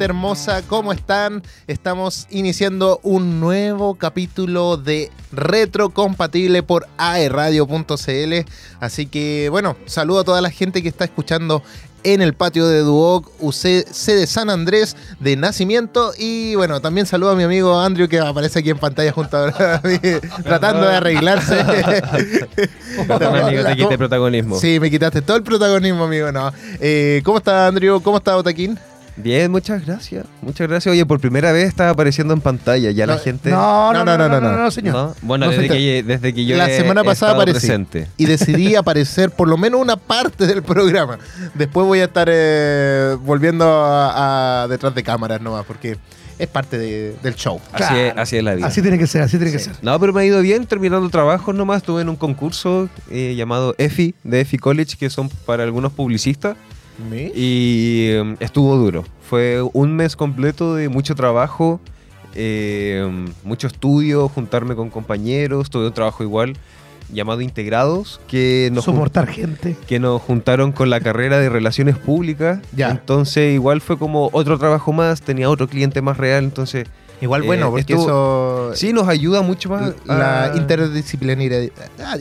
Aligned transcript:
Gente 0.00 0.12
hermosa, 0.12 0.62
¿cómo 0.66 0.94
están? 0.94 1.42
Estamos 1.66 2.26
iniciando 2.30 3.00
un 3.02 3.38
nuevo 3.38 3.96
capítulo 3.96 4.78
de 4.78 5.10
Retro 5.30 5.90
Compatible 5.90 6.62
por 6.62 6.88
aeradio.cl. 6.96 8.34
Así 8.80 9.04
que 9.04 9.48
bueno, 9.50 9.76
saludo 9.84 10.20
a 10.20 10.24
toda 10.24 10.40
la 10.40 10.48
gente 10.48 10.82
que 10.82 10.88
está 10.88 11.04
escuchando 11.04 11.62
en 12.02 12.22
el 12.22 12.32
patio 12.32 12.66
de 12.66 12.78
Duoc, 12.80 13.30
UC 13.40 13.62
de 14.06 14.26
San 14.26 14.48
Andrés 14.48 14.96
de 15.18 15.36
nacimiento. 15.36 16.12
Y 16.16 16.54
bueno, 16.54 16.80
también 16.80 17.04
saludo 17.04 17.32
a 17.32 17.36
mi 17.36 17.42
amigo 17.42 17.78
Andrew 17.78 18.08
que 18.08 18.20
aparece 18.20 18.60
aquí 18.60 18.70
en 18.70 18.78
pantalla 18.78 19.12
junto 19.12 19.36
a 19.36 19.82
mí, 19.84 19.98
tratando 20.42 20.88
de 20.88 20.96
arreglarse. 20.96 21.60
amigo, 23.00 23.64
te 23.64 23.76
quité 23.76 23.98
protagonismo. 23.98 24.58
Sí, 24.58 24.80
me 24.80 24.90
quitaste 24.90 25.20
todo 25.20 25.36
el 25.36 25.42
protagonismo, 25.42 26.04
amigo. 26.04 26.32
No. 26.32 26.50
Eh, 26.80 27.20
¿Cómo 27.22 27.36
está 27.36 27.66
Andrew? 27.66 28.00
¿Cómo 28.00 28.16
está 28.16 28.34
Otaquín? 28.38 28.78
Bien, 29.16 29.50
muchas 29.50 29.84
gracias. 29.84 30.26
Muchas 30.42 30.68
gracias. 30.68 30.92
Oye, 30.92 31.04
por 31.04 31.20
primera 31.20 31.52
vez 31.52 31.68
estaba 31.68 31.90
apareciendo 31.90 32.34
en 32.34 32.40
pantalla. 32.40 32.90
Ya 32.90 33.06
la 33.06 33.18
gente. 33.18 33.50
No, 33.50 33.92
no, 33.92 34.04
no, 34.04 34.16
no, 34.16 34.28
no, 34.28 34.40
no, 34.40 34.70
señor. 34.70 35.14
Bueno, 35.22 35.48
desde, 35.48 35.68
que, 35.68 36.02
desde 36.02 36.32
que 36.32 36.44
yo. 36.44 36.56
La 36.56 36.68
semana 36.68 37.04
pasada 37.04 37.32
aparecí. 37.32 37.66
Presente. 37.66 38.08
Y 38.16 38.26
decidí 38.26 38.74
aparecer 38.76 39.30
por 39.30 39.48
lo 39.48 39.56
menos 39.56 39.80
una 39.80 39.96
parte 39.96 40.46
del 40.46 40.62
programa. 40.62 41.18
Después 41.54 41.86
voy 41.86 42.00
a 42.00 42.04
estar 42.04 42.28
eh, 42.30 43.16
volviendo 43.20 43.64
a, 43.66 44.66
detrás 44.68 44.94
de 44.94 45.02
cámaras 45.02 45.40
nomás, 45.40 45.64
porque 45.66 45.98
es 46.38 46.48
parte 46.48 46.78
del 46.78 47.34
show. 47.34 47.60
Así, 47.72 47.94
es, 47.96 48.14
así, 48.16 48.36
es, 48.38 48.44
la 48.44 48.54
vida. 48.54 48.66
Así 48.66 48.80
tiene 48.80 48.98
que 48.98 49.06
ser, 49.06 49.22
así 49.22 49.36
tiene 49.36 49.52
que 49.52 49.58
ser. 49.58 49.74
No, 49.82 49.98
pero 50.00 50.12
me 50.12 50.22
ha 50.22 50.24
ido 50.24 50.40
bien 50.40 50.66
terminando 50.66 51.08
trabajos 51.10 51.54
nomás. 51.54 51.78
Estuve 51.78 52.02
en 52.02 52.08
un 52.08 52.16
concurso 52.16 52.88
eh, 53.10 53.34
llamado 53.36 53.74
EFI, 53.76 54.14
de 54.24 54.40
EFI 54.40 54.58
College, 54.58 54.96
que 54.98 55.10
son 55.10 55.28
para 55.28 55.64
algunos 55.64 55.92
publicistas. 55.92 56.56
Y 57.34 58.10
em, 58.12 58.36
estuvo 58.40 58.76
duro. 58.76 59.04
Fue 59.28 59.62
un 59.72 59.94
mes 59.96 60.16
completo 60.16 60.74
de 60.74 60.88
mucho 60.88 61.14
trabajo, 61.14 61.80
em, 62.34 63.26
mucho 63.44 63.66
estudio, 63.66 64.28
juntarme 64.28 64.74
con 64.74 64.90
compañeros, 64.90 65.70
todo 65.70 65.86
un 65.86 65.92
trabajo 65.92 66.22
igual 66.22 66.54
llamado 67.12 67.40
Integrados, 67.40 68.20
que 68.28 68.70
nos 68.72 68.84
soportar 68.84 69.26
gente, 69.26 69.76
que 69.86 69.98
nos 69.98 70.22
juntaron 70.22 70.72
con 70.72 70.90
la 70.90 71.00
carrera 71.00 71.38
de 71.38 71.48
relaciones 71.48 71.96
públicas. 71.96 72.60
Ya. 72.74 72.90
Entonces 72.90 73.52
igual 73.52 73.80
fue 73.80 73.98
como 73.98 74.30
otro 74.32 74.58
trabajo 74.58 74.92
más, 74.92 75.22
tenía 75.22 75.50
otro 75.50 75.68
cliente 75.68 76.02
más 76.02 76.16
real, 76.16 76.44
entonces 76.44 76.86
Igual 77.20 77.42
bueno, 77.42 77.66
eh, 77.66 77.70
porque 77.70 77.92
eso. 77.92 78.72
Sí, 78.74 78.92
nos 78.92 79.06
ayuda 79.08 79.42
mucho 79.42 79.68
más. 79.68 79.92
La 80.06 80.52
interdisciplinariedad. 80.54 81.70
Ah, 81.98 82.16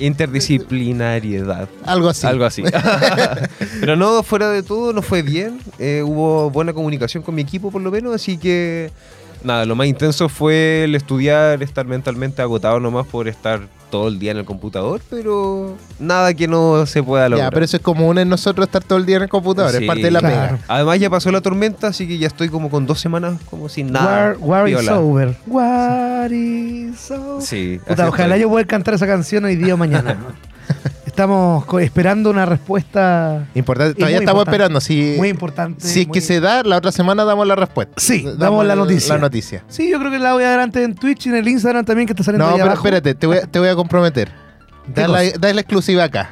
interdisciplinariedad. 0.00 1.68
Algo 1.84 2.08
así. 2.08 2.26
Algo 2.26 2.44
así. 2.44 2.62
Pero 3.80 3.96
no, 3.96 4.22
fuera 4.22 4.50
de 4.50 4.62
todo, 4.62 4.92
nos 4.92 5.04
fue 5.04 5.22
bien. 5.22 5.58
Eh, 5.78 6.02
hubo 6.04 6.50
buena 6.50 6.72
comunicación 6.72 7.22
con 7.22 7.34
mi 7.34 7.42
equipo, 7.42 7.70
por 7.70 7.82
lo 7.82 7.90
menos, 7.90 8.14
así 8.14 8.38
que. 8.38 8.90
Nada, 9.42 9.66
lo 9.66 9.74
más 9.76 9.86
intenso 9.88 10.30
fue 10.30 10.84
el 10.84 10.94
estudiar, 10.94 11.62
estar 11.62 11.86
mentalmente 11.86 12.40
agotado 12.40 12.80
nomás 12.80 13.06
por 13.06 13.28
estar 13.28 13.60
todo 13.94 14.08
el 14.08 14.18
día 14.18 14.32
en 14.32 14.38
el 14.38 14.44
computador, 14.44 15.00
pero 15.08 15.76
nada 16.00 16.34
que 16.34 16.48
no 16.48 16.84
se 16.84 17.00
pueda 17.00 17.28
lograr. 17.28 17.46
Ya, 17.46 17.50
pero 17.52 17.64
eso 17.64 17.76
es 17.76 17.82
común 17.84 18.18
en 18.18 18.28
nosotros 18.28 18.66
estar 18.66 18.82
todo 18.82 18.98
el 18.98 19.06
día 19.06 19.18
en 19.18 19.22
el 19.22 19.28
computador, 19.28 19.72
es 19.72 19.86
parte 19.86 20.02
de 20.02 20.10
la 20.10 20.20
pega. 20.20 20.58
Además 20.66 20.98
ya 20.98 21.08
pasó 21.10 21.30
la 21.30 21.40
tormenta, 21.40 21.86
así 21.86 22.08
que 22.08 22.18
ya 22.18 22.26
estoy 22.26 22.48
como 22.48 22.70
con 22.70 22.86
dos 22.86 22.98
semanas 22.98 23.40
como 23.48 23.68
sin 23.68 23.92
nada. 23.92 24.34
War, 24.40 24.68
is 24.68 24.88
over. 24.88 25.36
War 25.46 26.32
is 26.32 27.08
over. 27.12 27.40
Sí. 27.40 27.78
ojalá 28.04 28.36
yo 28.36 28.48
pueda 28.48 28.66
cantar 28.66 28.94
esa 28.94 29.06
canción 29.06 29.44
hoy 29.44 29.54
día 29.54 29.74
o 29.74 29.76
mañana. 29.76 30.18
Estamos 31.14 31.64
esperando 31.80 32.28
una 32.28 32.44
respuesta. 32.44 33.46
Importante. 33.54 33.94
Todavía 33.94 34.18
estamos 34.18 34.44
esperando. 34.44 34.80
Si, 34.80 35.14
muy 35.16 35.28
importante. 35.28 35.86
Si 35.86 36.00
es 36.00 36.08
que 36.08 36.20
se 36.20 36.40
da, 36.40 36.64
la 36.64 36.76
otra 36.76 36.90
semana 36.90 37.22
damos 37.22 37.46
la 37.46 37.54
respuesta. 37.54 37.94
Sí, 37.98 38.26
damos, 38.36 38.66
la 38.66 38.74
noticia. 38.74 39.14
La 39.14 39.20
noticia. 39.20 39.62
Sí, 39.68 39.88
yo 39.88 40.00
creo 40.00 40.10
que 40.10 40.18
la 40.18 40.32
voy 40.32 40.42
a 40.42 40.50
dar 40.50 40.58
antes 40.58 40.84
en 40.84 40.96
Twitch 40.96 41.26
y 41.26 41.28
en 41.28 41.36
el 41.36 41.46
Instagram 41.46 41.84
también 41.84 42.08
que 42.08 42.14
está 42.14 42.24
saliendo 42.24 42.50
No, 42.50 42.56
pero 42.56 42.72
espérate, 42.72 43.14
te 43.14 43.28
voy, 43.28 43.36
a, 43.36 43.46
te 43.46 43.60
voy 43.60 43.68
a 43.68 43.76
comprometer. 43.76 44.32
Da 44.86 45.08
la, 45.08 45.22
da 45.38 45.54
la 45.54 45.60
exclusiva 45.60 46.02
acá. 46.04 46.28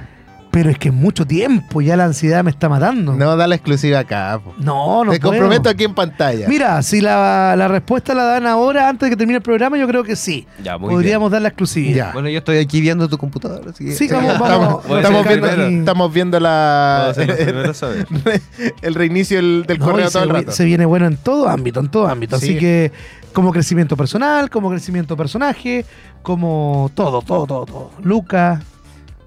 Pero 0.52 0.68
es 0.68 0.78
que 0.78 0.88
es 0.88 0.94
mucho 0.94 1.26
tiempo, 1.26 1.80
ya 1.80 1.96
la 1.96 2.04
ansiedad 2.04 2.44
me 2.44 2.50
está 2.50 2.68
matando. 2.68 3.14
No, 3.14 3.36
da 3.38 3.46
la 3.46 3.54
exclusiva 3.54 4.00
acá. 4.00 4.38
No, 4.58 5.02
no. 5.02 5.10
Te 5.10 5.18
comprometo 5.18 5.70
aquí 5.70 5.84
en 5.84 5.94
pantalla. 5.94 6.46
Mira, 6.46 6.82
si 6.82 7.00
la, 7.00 7.56
respuesta 7.68 8.12
la 8.12 8.24
dan 8.24 8.46
ahora, 8.46 8.90
antes 8.90 9.06
de 9.06 9.10
que 9.10 9.16
termine 9.16 9.38
el 9.38 9.42
programa, 9.42 9.78
yo 9.78 9.88
creo 9.88 10.04
que 10.04 10.14
sí. 10.14 10.46
Ya, 10.62 10.76
muy 10.76 10.90
Podríamos 10.90 11.30
dar 11.32 11.40
la 11.40 11.48
exclusiva. 11.48 12.10
Bueno, 12.12 12.28
yo 12.28 12.36
estoy 12.36 12.58
aquí 12.58 12.82
viendo 12.82 13.08
tu 13.08 13.16
computadora. 13.16 13.70
Así 13.70 13.92
Sí, 13.92 14.08
vamos, 14.12 14.38
vamos. 14.38 14.84
Estamos, 14.84 15.26
viendo, 15.26 15.48
estamos, 15.48 16.12
viendo, 16.12 16.38
la. 16.38 17.14
el 18.82 18.94
reinicio 18.94 19.38
del, 19.38 19.78
correo 19.78 20.10
todo 20.10 20.24
el 20.24 20.28
rato. 20.28 20.52
Se 20.52 20.66
viene 20.66 20.84
bueno 20.84 21.06
en 21.06 21.16
todo 21.16 21.48
ámbito, 21.48 21.80
en 21.80 21.88
todo 21.88 22.08
ámbito. 22.08 22.36
Así 22.36 22.58
que, 22.58 22.92
como 23.32 23.52
crecimiento 23.52 23.96
personal, 23.96 24.50
como 24.50 24.68
crecimiento 24.68 25.16
personaje, 25.16 25.86
como 26.20 26.90
todo, 26.94 27.22
todo, 27.22 27.46
todo, 27.46 27.64
todo. 27.64 27.90
Lucas. 28.02 28.71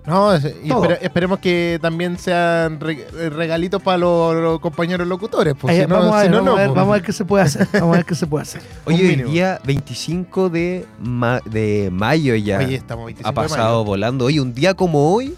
No, 0.07 0.33
esperemos 0.33 1.39
que 1.39 1.79
también 1.81 2.17
sean 2.17 2.79
regalitos 2.79 3.81
para 3.81 3.97
los, 3.97 4.59
compañeros 4.59 5.07
locutores. 5.07 5.55
Pues, 5.59 5.87
vamos, 5.87 6.15
a 6.15 6.83
ver, 6.85 7.01
qué 7.01 7.11
se 7.11 7.25
puede 7.25 7.43
hacer. 7.45 7.67
Vamos 7.73 7.93
a 7.95 7.97
ver 7.97 8.05
qué 8.05 8.15
se 8.15 8.27
puede 8.27 8.43
hacer. 8.43 8.61
Oye, 8.85 9.13
el 9.13 9.31
día 9.31 9.59
25 9.65 10.49
de, 10.49 10.85
de 11.45 11.89
mayo 11.91 12.35
ya 12.35 12.59
ha 13.23 13.31
pasado 13.31 13.83
volando. 13.83 14.25
Oye, 14.25 14.39
un 14.39 14.53
día 14.53 14.73
como 14.73 15.13
hoy, 15.13 15.35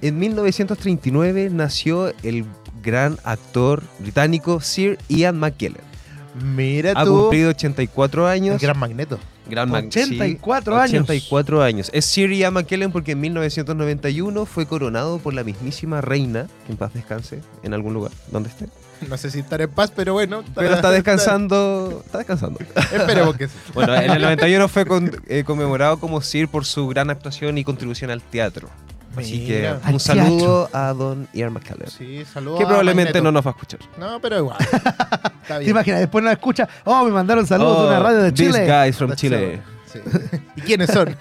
en 0.00 0.18
1939 0.18 1.50
nació 1.52 2.12
el 2.22 2.44
gran 2.82 3.18
actor 3.24 3.82
británico 3.98 4.60
Sir 4.60 4.98
Ian 5.08 5.38
McKellen. 5.38 5.82
Mira 6.42 6.92
ha 6.94 7.04
cumplido 7.04 7.50
84 7.50 8.26
años. 8.26 8.54
El 8.54 8.60
gran 8.60 8.78
magneto. 8.78 9.18
Gran 9.48 9.70
84 9.72 10.76
años. 10.76 11.04
84 11.04 11.62
años. 11.62 11.90
Es 11.92 12.04
Sir 12.06 12.32
Ian 12.32 12.54
McKellen 12.54 12.92
porque 12.92 13.12
en 13.12 13.20
1991 13.20 14.46
fue 14.46 14.66
coronado 14.66 15.18
por 15.18 15.34
la 15.34 15.44
mismísima 15.44 16.00
reina, 16.00 16.46
que 16.66 16.72
en 16.72 16.78
paz 16.78 16.92
descanse, 16.94 17.40
en 17.62 17.74
algún 17.74 17.94
lugar, 17.94 18.12
donde 18.30 18.48
esté. 18.48 18.66
No 19.08 19.18
sé 19.18 19.30
si 19.30 19.40
estará 19.40 19.64
en 19.64 19.70
paz, 19.70 19.92
pero 19.94 20.14
bueno. 20.14 20.42
Pero 20.54 20.74
está 20.74 20.90
descansando. 20.90 22.02
Está 22.04 22.18
descansando. 22.18 22.58
Esperemos 22.92 23.36
que 23.36 23.48
sí. 23.48 23.54
Bueno, 23.74 23.94
en 23.94 24.10
el 24.10 24.22
91 24.22 24.68
fue 24.68 24.86
eh, 25.28 25.44
conmemorado 25.44 26.00
como 26.00 26.20
Sir 26.22 26.48
por 26.48 26.64
su 26.64 26.88
gran 26.88 27.10
actuación 27.10 27.58
y 27.58 27.64
contribución 27.64 28.10
al 28.10 28.22
teatro. 28.22 28.68
Así 29.16 29.46
que 29.46 29.74
un 29.90 30.00
saludo 30.00 30.68
a 30.72 30.92
don 30.92 31.28
Ian 31.32 31.52
McKellen. 31.52 31.88
Sí, 31.88 32.24
saludo 32.32 32.58
Que 32.58 32.66
probablemente 32.66 33.20
no 33.20 33.32
nos 33.32 33.44
va 33.44 33.50
a 33.50 33.54
escuchar. 33.54 33.80
No, 33.98 34.20
pero 34.20 34.38
igual. 34.38 34.58
¿Te 35.48 35.70
imaginas? 35.70 36.00
Después 36.00 36.22
nos 36.22 36.32
escucha. 36.32 36.68
Oh, 36.84 37.04
me 37.04 37.10
mandaron 37.10 37.46
saludos 37.46 37.82
de 37.82 37.86
una 37.88 38.00
oh, 38.00 38.02
radio 38.02 38.22
de 38.22 38.34
Chile. 38.34 38.60
These 38.60 38.72
guys 38.72 38.96
from 38.96 39.12
Chile. 39.14 39.60
¿Y 40.56 40.60
quiénes 40.60 40.90
son? 40.90 41.16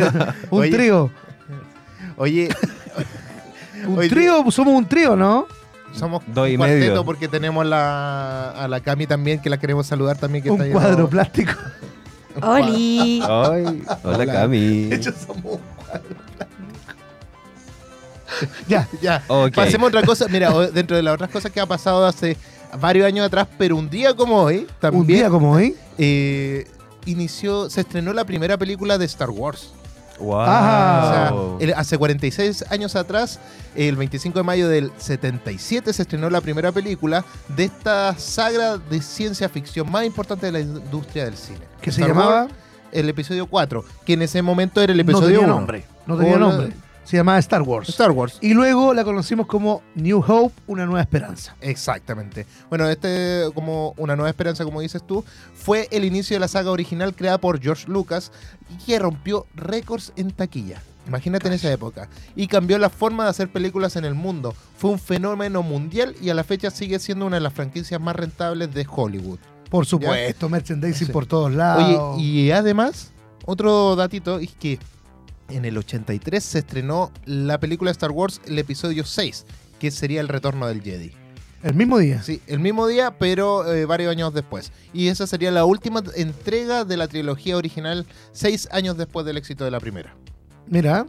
un 0.50 0.70
trío. 0.70 1.10
Oye. 2.16 2.48
un 3.86 4.08
trío, 4.08 4.50
somos 4.50 4.74
un 4.74 4.86
trío, 4.86 5.16
¿no? 5.16 5.46
Somos 5.92 6.22
un 6.26 6.56
cuarteto 6.56 7.04
porque 7.04 7.26
tenemos 7.26 7.66
la, 7.66 8.50
a 8.50 8.68
la 8.68 8.80
Cami 8.80 9.06
también, 9.06 9.40
que 9.40 9.50
la 9.50 9.58
queremos 9.58 9.86
saludar 9.86 10.16
también. 10.18 10.44
Que 10.44 10.50
un 10.50 10.70
cuadro 10.70 11.08
plástico. 11.08 11.52
¡Oli! 12.42 13.20
hola, 13.26 13.98
hola, 14.04 14.26
Cami. 14.26 14.92
Ellos 14.92 15.14
somos 15.26 15.54
un 15.54 15.60
cuadro 15.76 16.29
ya, 18.68 18.88
ya. 19.00 19.22
Pasemos 19.54 19.86
a 19.86 19.88
otra 19.88 20.02
cosa. 20.02 20.26
Mira, 20.28 20.50
dentro 20.68 20.96
de 20.96 21.02
las 21.02 21.14
otras 21.14 21.30
cosas 21.30 21.50
que 21.50 21.60
ha 21.60 21.66
pasado 21.66 22.06
hace 22.06 22.36
varios 22.80 23.06
años 23.06 23.26
atrás, 23.26 23.48
pero 23.58 23.76
un 23.76 23.88
día 23.88 24.14
como 24.14 24.42
hoy, 24.42 24.66
también. 24.80 25.00
Un 25.00 25.06
día 25.06 25.30
como 25.30 25.52
hoy. 25.52 25.74
Eh, 25.98 26.66
inició, 27.06 27.70
se 27.70 27.80
estrenó 27.82 28.12
la 28.12 28.24
primera 28.24 28.56
película 28.56 28.98
de 28.98 29.04
Star 29.06 29.30
Wars. 29.30 29.72
Wow. 30.18 31.58
hace 31.76 31.96
46 31.96 32.66
años 32.68 32.94
atrás, 32.94 33.40
el 33.74 33.96
25 33.96 34.38
de 34.38 34.42
mayo 34.42 34.68
del 34.68 34.92
77, 34.98 35.94
se 35.94 36.02
estrenó 36.02 36.28
la 36.28 36.42
primera 36.42 36.72
película 36.72 37.24
de 37.48 37.64
esta 37.64 38.14
saga 38.18 38.76
de 38.76 39.00
ciencia 39.00 39.48
ficción 39.48 39.90
más 39.90 40.04
importante 40.04 40.44
de 40.44 40.52
la 40.52 40.60
industria 40.60 41.24
del 41.24 41.36
cine. 41.38 41.60
¿Qué 41.80 41.90
se 41.90 42.06
llamaba? 42.06 42.48
el 42.92 43.08
episodio 43.08 43.46
4, 43.46 43.84
que 44.04 44.14
en 44.14 44.22
ese 44.22 44.42
momento 44.42 44.80
era 44.80 44.92
el 44.92 45.00
episodio 45.00 45.28
no 45.28 45.38
tenía 45.38 45.46
nombre. 45.46 45.84
No 46.06 46.16
tenía 46.16 46.36
nombre. 46.36 46.72
Se 47.10 47.16
llamaba 47.16 47.40
Star 47.40 47.62
Wars. 47.62 47.88
Star 47.88 48.12
Wars. 48.12 48.38
Y 48.40 48.54
luego 48.54 48.94
la 48.94 49.02
conocimos 49.02 49.48
como 49.48 49.82
New 49.96 50.22
Hope, 50.24 50.54
una 50.68 50.86
nueva 50.86 51.00
esperanza. 51.00 51.56
Exactamente. 51.60 52.46
Bueno, 52.68 52.88
este, 52.88 53.46
como 53.52 53.94
una 53.96 54.14
nueva 54.14 54.30
esperanza, 54.30 54.62
como 54.62 54.80
dices 54.80 55.04
tú, 55.04 55.24
fue 55.52 55.88
el 55.90 56.04
inicio 56.04 56.36
de 56.36 56.40
la 56.40 56.46
saga 56.46 56.70
original 56.70 57.12
creada 57.16 57.38
por 57.38 57.60
George 57.60 57.88
Lucas 57.88 58.30
y 58.72 58.84
que 58.84 58.96
rompió 59.00 59.44
récords 59.56 60.12
en 60.14 60.30
taquilla. 60.30 60.80
Imagínate 61.08 61.48
en 61.48 61.54
esa 61.54 61.72
época. 61.72 62.08
Y 62.36 62.46
cambió 62.46 62.78
la 62.78 62.90
forma 62.90 63.24
de 63.24 63.30
hacer 63.30 63.50
películas 63.50 63.96
en 63.96 64.04
el 64.04 64.14
mundo. 64.14 64.54
Fue 64.78 64.92
un 64.92 65.00
fenómeno 65.00 65.64
mundial 65.64 66.14
y 66.22 66.30
a 66.30 66.34
la 66.34 66.44
fecha 66.44 66.70
sigue 66.70 67.00
siendo 67.00 67.26
una 67.26 67.38
de 67.38 67.42
las 67.42 67.52
franquicias 67.52 68.00
más 68.00 68.14
rentables 68.14 68.72
de 68.72 68.86
Hollywood. 68.88 69.40
Por 69.68 69.84
supuesto, 69.84 70.48
merchandising 70.48 71.08
por 71.08 71.26
todos 71.26 71.50
lados. 71.50 72.14
Oye, 72.14 72.22
y 72.22 72.50
además, 72.52 73.10
otro 73.46 73.96
datito 73.96 74.38
es 74.38 74.52
que 74.52 74.78
en 75.50 75.64
el 75.64 75.76
83 75.78 76.42
se 76.42 76.58
estrenó 76.60 77.12
la 77.24 77.58
película 77.58 77.90
Star 77.90 78.10
Wars, 78.10 78.40
el 78.46 78.58
episodio 78.58 79.04
6, 79.04 79.46
que 79.78 79.90
sería 79.90 80.20
el 80.20 80.28
retorno 80.28 80.66
del 80.66 80.82
Jedi. 80.82 81.12
El 81.62 81.74
mismo 81.74 81.98
día. 81.98 82.22
Sí, 82.22 82.40
el 82.46 82.58
mismo 82.58 82.86
día, 82.86 83.18
pero 83.18 83.70
eh, 83.70 83.84
varios 83.84 84.10
años 84.10 84.32
después. 84.32 84.72
Y 84.94 85.08
esa 85.08 85.26
sería 85.26 85.50
la 85.50 85.64
última 85.64 86.02
entrega 86.14 86.84
de 86.84 86.96
la 86.96 87.06
trilogía 87.06 87.56
original, 87.56 88.06
seis 88.32 88.68
años 88.72 88.96
después 88.96 89.26
del 89.26 89.36
éxito 89.36 89.64
de 89.64 89.70
la 89.70 89.80
primera. 89.80 90.14
Mira. 90.66 91.04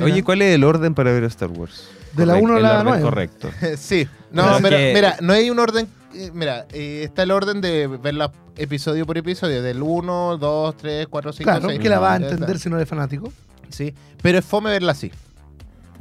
Oye, 0.00 0.22
¿cuál 0.22 0.42
es 0.42 0.54
el 0.54 0.62
orden 0.62 0.94
para 0.94 1.10
ver 1.10 1.24
Star 1.24 1.48
Wars? 1.50 1.88
De 2.12 2.24
la 2.24 2.36
1 2.36 2.56
a 2.56 2.60
la 2.60 2.82
9. 2.84 3.02
Correcto. 3.02 3.50
sí. 3.76 4.06
No, 4.30 4.60
mira, 4.60 5.16
no 5.20 5.32
hay 5.32 5.50
un 5.50 5.58
orden. 5.58 5.88
Eh, 6.14 6.30
mira, 6.32 6.66
eh, 6.72 7.02
está 7.04 7.24
el 7.24 7.30
orden 7.30 7.60
de 7.60 7.86
verla 7.88 8.30
episodio 8.56 9.04
por 9.06 9.18
episodio, 9.18 9.62
del 9.62 9.82
1, 9.82 10.38
2, 10.38 10.76
3, 10.76 11.06
4, 11.08 11.32
5, 11.32 11.44
claro, 11.44 11.68
6. 11.68 11.80
que 11.80 11.88
la 11.88 11.98
va 11.98 12.14
a 12.14 12.16
entender 12.16 12.58
si 12.58 12.70
no 12.70 12.76
eres 12.76 12.88
fanático. 12.88 13.32
Sí, 13.70 13.94
pero 14.22 14.38
es 14.38 14.44
fome 14.44 14.70
verla 14.70 14.92
así. 14.92 15.10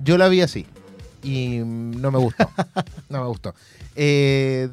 Yo 0.03 0.17
la 0.17 0.27
vi 0.27 0.41
así 0.41 0.65
y 1.23 1.59
no 1.65 2.11
me 2.11 2.19
gustó. 2.19 2.49
no 3.09 3.21
me 3.21 3.27
gustó. 3.27 3.55
Eh, 3.95 4.69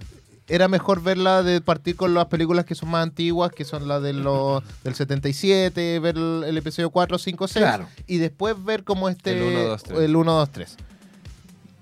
era 0.49 0.69
mejor 0.69 1.03
verla 1.03 1.43
de 1.43 1.61
partir 1.61 1.97
con 1.97 2.15
las 2.15 2.27
películas 2.27 2.65
que 2.65 2.75
son 2.75 2.91
más 2.91 3.03
antiguas, 3.03 3.53
que 3.53 3.65
son 3.65 3.89
las 3.89 4.03
de 4.03 4.13
los, 4.13 4.63
del 4.85 4.95
77, 4.95 5.99
ver 5.99 6.17
el, 6.17 6.57
episodio 6.57 6.91
4, 6.91 7.19
5, 7.19 7.49
6, 7.49 7.67
y 8.07 8.19
después 8.19 8.63
ver 8.63 8.85
cómo 8.85 9.09
este... 9.09 9.33
El 9.33 10.15
1, 10.15 10.33
2, 10.33 10.51
3. 10.51 10.77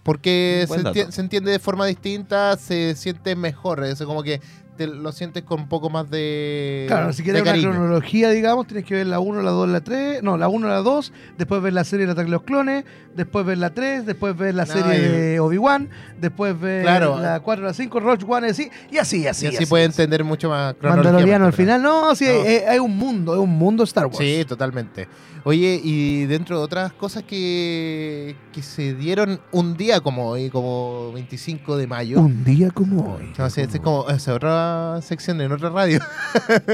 Porque 0.02 0.66
se, 0.68 1.12
se, 1.12 1.20
entiende 1.20 1.50
de 1.50 1.58
forma 1.58 1.84
distinta, 1.84 2.56
se 2.56 2.94
siente 2.96 3.36
mejor. 3.36 3.84
Es 3.84 4.00
como 4.02 4.22
que 4.22 4.40
lo 4.86 5.12
sientes 5.12 5.42
con 5.42 5.62
un 5.62 5.68
poco 5.68 5.90
más 5.90 6.10
de. 6.10 6.86
Claro, 6.88 7.12
si 7.12 7.22
quieres 7.22 7.42
una 7.42 7.52
cronología, 7.52 8.30
digamos, 8.30 8.66
tienes 8.66 8.84
que 8.84 8.94
ver 8.94 9.06
la 9.06 9.20
1, 9.20 9.42
la 9.42 9.50
2, 9.50 9.68
la 9.68 9.80
3. 9.80 10.22
No, 10.22 10.36
la 10.36 10.48
1, 10.48 10.68
la 10.68 10.78
2. 10.78 11.12
Después 11.38 11.62
ver 11.62 11.72
la 11.72 11.84
serie 11.84 12.06
de 12.06 12.12
Ataque 12.12 12.26
de 12.26 12.32
los 12.32 12.42
Clones. 12.42 12.84
Después 13.14 13.44
ver 13.44 13.58
la 13.58 13.70
3. 13.70 14.06
Después 14.06 14.36
ver 14.36 14.54
la 14.54 14.66
serie 14.66 14.98
de 14.98 15.40
Obi-Wan. 15.40 15.88
Después 16.20 16.58
ver 16.58 16.84
la 16.84 17.40
4, 17.40 17.64
la 17.64 17.74
5, 17.74 18.00
Rogue 18.00 18.24
One, 18.26 18.48
así. 18.48 18.70
Y 18.90 18.98
así, 18.98 19.26
así. 19.26 19.46
Y 19.46 19.48
así, 19.48 19.66
puede 19.66 19.84
entender 19.84 20.24
mucho 20.24 20.48
más 20.48 20.74
Mandaloriano 20.80 21.46
al 21.46 21.52
final. 21.52 21.82
No, 21.82 22.14
sí, 22.14 22.26
Hay, 22.26 22.78
un 22.78 22.96
mundo, 22.96 23.34
es 23.34 23.40
un 23.40 23.50
mundo 23.50 23.84
Star 23.84 24.06
Wars. 24.06 24.18
Sí, 24.18 24.44
totalmente. 24.46 25.08
Oye, 25.44 25.80
y 25.82 26.26
dentro 26.26 26.58
de 26.58 26.64
otras 26.64 26.92
cosas 26.92 27.22
que, 27.22 28.36
que 28.52 28.62
se 28.62 28.94
dieron 28.94 29.40
un 29.52 29.74
día 29.76 30.00
como 30.00 30.28
hoy, 30.28 30.50
como 30.50 31.12
25 31.12 31.76
de 31.78 31.86
mayo. 31.86 32.20
Un 32.20 32.44
día 32.44 32.70
como 32.70 33.14
hoy. 33.14 33.32
No, 33.38 33.48
sé, 33.48 33.62
es 33.62 33.80
como 33.80 34.08
es 34.08 34.28
otra 34.28 34.69
sección 35.02 35.40
en 35.40 35.52
otra 35.52 35.70
radio. 35.70 36.00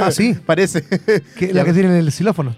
Ah, 0.00 0.10
sí. 0.10 0.34
Parece. 0.46 0.84
la 1.52 1.64
que 1.64 1.72
tiene 1.72 1.98
el 1.98 2.12
xilófono. 2.12 2.54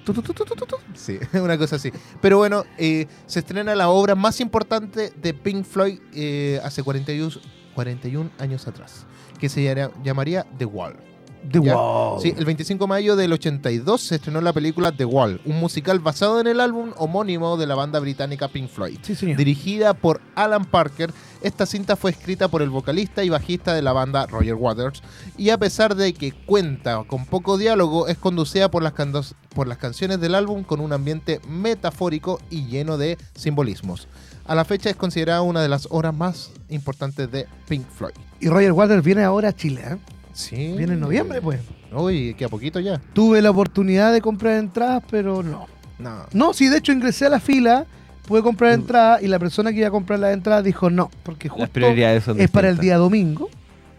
sí, 0.94 1.18
una 1.34 1.56
cosa 1.56 1.76
así. 1.76 1.92
Pero 2.20 2.38
bueno, 2.38 2.64
eh, 2.76 3.06
se 3.26 3.40
estrena 3.40 3.74
la 3.74 3.88
obra 3.88 4.14
más 4.14 4.40
importante 4.40 5.12
de 5.16 5.34
Pink 5.34 5.64
Floyd 5.64 6.00
eh, 6.14 6.60
hace 6.64 6.82
41, 6.82 7.30
41 7.74 8.30
años 8.38 8.66
atrás, 8.66 9.06
que 9.38 9.48
se 9.48 9.62
llamaría 10.02 10.46
The 10.58 10.64
Wall. 10.64 11.07
The 11.50 11.58
Wall. 11.58 12.20
Sí, 12.20 12.34
el 12.36 12.44
25 12.44 12.84
de 12.84 12.88
mayo 12.88 13.16
del 13.16 13.32
82 13.32 14.00
se 14.00 14.16
estrenó 14.16 14.40
la 14.40 14.52
película 14.52 14.92
The 14.92 15.04
Wall, 15.04 15.40
un 15.44 15.58
musical 15.60 15.98
basado 15.98 16.40
en 16.40 16.46
el 16.46 16.60
álbum 16.60 16.92
homónimo 16.96 17.56
de 17.56 17.66
la 17.66 17.74
banda 17.74 18.00
británica 18.00 18.48
Pink 18.48 18.68
Floyd. 18.68 18.98
Sí, 19.02 19.14
señor. 19.14 19.36
Dirigida 19.36 19.94
por 19.94 20.20
Alan 20.34 20.64
Parker, 20.64 21.12
esta 21.42 21.66
cinta 21.66 21.96
fue 21.96 22.10
escrita 22.10 22.48
por 22.48 22.62
el 22.62 22.70
vocalista 22.70 23.24
y 23.24 23.28
bajista 23.28 23.74
de 23.74 23.82
la 23.82 23.92
banda 23.92 24.26
Roger 24.26 24.54
Waters 24.54 25.02
y 25.36 25.50
a 25.50 25.58
pesar 25.58 25.94
de 25.94 26.12
que 26.12 26.32
cuenta 26.32 27.04
con 27.06 27.26
poco 27.26 27.58
diálogo, 27.58 28.08
es 28.08 28.18
conducida 28.18 28.70
por 28.70 28.82
las, 28.82 29.34
por 29.54 29.68
las 29.68 29.78
canciones 29.78 30.20
del 30.20 30.34
álbum 30.34 30.64
con 30.64 30.80
un 30.80 30.92
ambiente 30.92 31.40
metafórico 31.48 32.40
y 32.50 32.66
lleno 32.66 32.98
de 32.98 33.18
simbolismos. 33.34 34.08
A 34.46 34.54
la 34.54 34.64
fecha 34.64 34.90
es 34.90 34.96
considerada 34.96 35.42
una 35.42 35.62
de 35.62 35.68
las 35.68 35.88
obras 35.90 36.14
más 36.14 36.50
importantes 36.70 37.30
de 37.30 37.46
Pink 37.68 37.86
Floyd. 37.86 38.14
Y 38.40 38.48
Roger 38.48 38.72
Waters 38.72 39.04
viene 39.04 39.22
ahora 39.22 39.50
a 39.50 39.52
Chile, 39.52 39.82
¿eh? 39.84 39.98
Sí. 40.38 40.74
Viene 40.76 40.92
en 40.92 41.00
noviembre, 41.00 41.42
pues. 41.42 41.58
Uy, 41.92 42.34
que 42.34 42.44
a 42.44 42.48
poquito 42.48 42.78
ya. 42.78 43.00
Tuve 43.12 43.42
la 43.42 43.50
oportunidad 43.50 44.12
de 44.12 44.20
comprar 44.20 44.54
entradas, 44.58 45.02
pero 45.10 45.42
no. 45.42 45.66
No. 45.98 46.26
No, 46.32 46.54
sí, 46.54 46.68
de 46.68 46.78
hecho 46.78 46.92
ingresé 46.92 47.26
a 47.26 47.28
la 47.28 47.40
fila, 47.40 47.86
pude 48.24 48.40
comprar 48.40 48.70
mm. 48.70 48.80
entradas 48.80 49.22
y 49.24 49.26
la 49.26 49.40
persona 49.40 49.72
que 49.72 49.78
iba 49.78 49.88
a 49.88 49.90
comprar 49.90 50.20
la 50.20 50.32
entrada 50.32 50.62
dijo 50.62 50.90
no, 50.90 51.10
porque 51.24 51.48
justo 51.48 51.64
es 51.64 52.50
para 52.50 52.68
el 52.68 52.78
día 52.78 52.98
domingo 52.98 53.50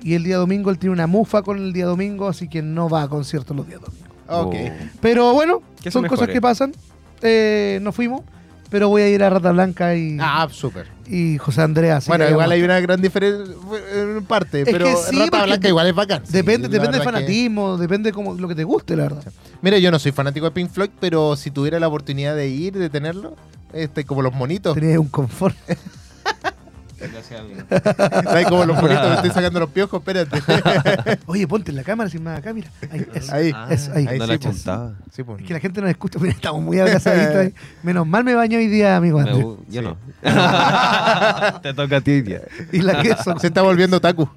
y 0.01 0.13
el 0.13 0.23
día 0.23 0.37
domingo 0.37 0.71
él 0.71 0.79
tiene 0.79 0.93
una 0.93 1.07
mufa 1.07 1.41
con 1.41 1.57
el 1.57 1.73
día 1.73 1.85
domingo, 1.85 2.29
así 2.29 2.47
que 2.47 2.61
no 2.61 2.87
va 2.87 3.03
a 3.03 3.09
conciertos 3.09 3.57
los 3.57 3.67
días 3.67 3.81
domingos. 3.81 4.09
Ok. 4.29 4.55
Pero 5.01 5.33
bueno, 5.33 5.61
son 5.89 6.07
cosas 6.07 6.29
que 6.29 6.39
pasan. 6.39 6.71
Eh, 7.21 7.79
no 7.81 7.91
fuimos 7.91 8.21
pero 8.69 8.89
voy 8.89 9.01
a 9.01 9.09
ir 9.09 9.23
a 9.23 9.29
Rata 9.29 9.51
Blanca 9.51 9.95
y. 9.95 10.17
Ah, 10.19 10.47
súper. 10.51 10.87
Y 11.07 11.37
José 11.37 11.61
Andrea. 11.61 11.99
Bueno, 12.07 12.29
igual 12.29 12.51
hay 12.51 12.61
una 12.61 12.79
gran 12.79 13.01
diferencia 13.01 13.55
en 13.93 14.23
parte, 14.25 14.63
pero 14.65 14.85
Rata 15.11 15.45
Blanca 15.45 15.67
igual 15.67 15.87
es 15.87 15.95
bacán. 15.95 16.23
Depende, 16.29 16.67
depende 16.67 16.97
del 16.97 17.05
fanatismo, 17.05 17.77
depende 17.77 18.11
como 18.11 18.35
lo 18.35 18.47
que 18.47 18.55
te 18.55 18.63
guste, 18.63 18.95
la 18.95 19.03
verdad. 19.03 19.23
Mira, 19.61 19.77
yo 19.79 19.91
no 19.91 19.99
soy 19.99 20.11
fanático 20.11 20.45
de 20.45 20.51
Pink 20.51 20.69
Floyd, 20.69 20.91
pero 20.99 21.35
si 21.35 21.51
tuviera 21.51 21.79
la 21.79 21.87
oportunidad 21.87 22.35
de 22.35 22.47
ir, 22.47 22.77
de 22.77 22.89
tenerlo, 22.89 23.35
este, 23.73 24.05
como 24.05 24.21
los 24.21 24.33
monitos. 24.33 24.75
Tenía 24.75 24.99
un 24.99 25.09
confort. 25.09 25.55
Ahí 28.27 28.43
como 28.49 28.65
los 28.65 28.75
bonitos, 28.81 29.09
me 29.09 29.15
estoy 29.15 29.29
sacando 29.31 29.59
los 29.59 29.69
piojos, 29.69 29.99
espérate. 29.99 30.41
Oye, 31.25 31.47
ponte 31.47 31.71
en 31.71 31.77
la 31.77 31.83
cámara 31.83 32.09
sin 32.09 32.23
más 32.23 32.39
acá, 32.39 32.53
mira. 32.53 32.69
Ahí, 32.91 33.05
ahí. 33.31 33.51
ahí. 33.95 34.07
ahí 34.07 34.19
no 34.19 34.27
la 34.27 34.37
pues. 34.37 34.65
sí, 35.11 35.23
pues. 35.23 35.41
Es 35.41 35.47
que 35.47 35.53
la 35.53 35.59
gente 35.59 35.81
no 35.81 35.87
escucha, 35.87 36.19
pero 36.19 36.31
estamos 36.31 36.61
muy 36.61 36.79
abrazaditos 36.79 37.35
ahí. 37.35 37.53
Menos 37.83 38.05
mal 38.05 38.23
me 38.23 38.35
baño 38.35 38.57
hoy 38.57 38.67
día, 38.67 38.97
amigo 38.97 39.19
Andrés. 39.19 39.45
yo 39.69 39.81
no. 39.81 39.97
Te 41.61 41.73
toca 41.73 41.97
a 41.97 42.01
ti, 42.01 42.21
tía. 42.21 42.41
Y 42.71 42.81
la 42.81 43.01
queso. 43.01 43.37
Se 43.39 43.47
está 43.47 43.61
volviendo 43.61 43.99
Taku. 44.01 44.27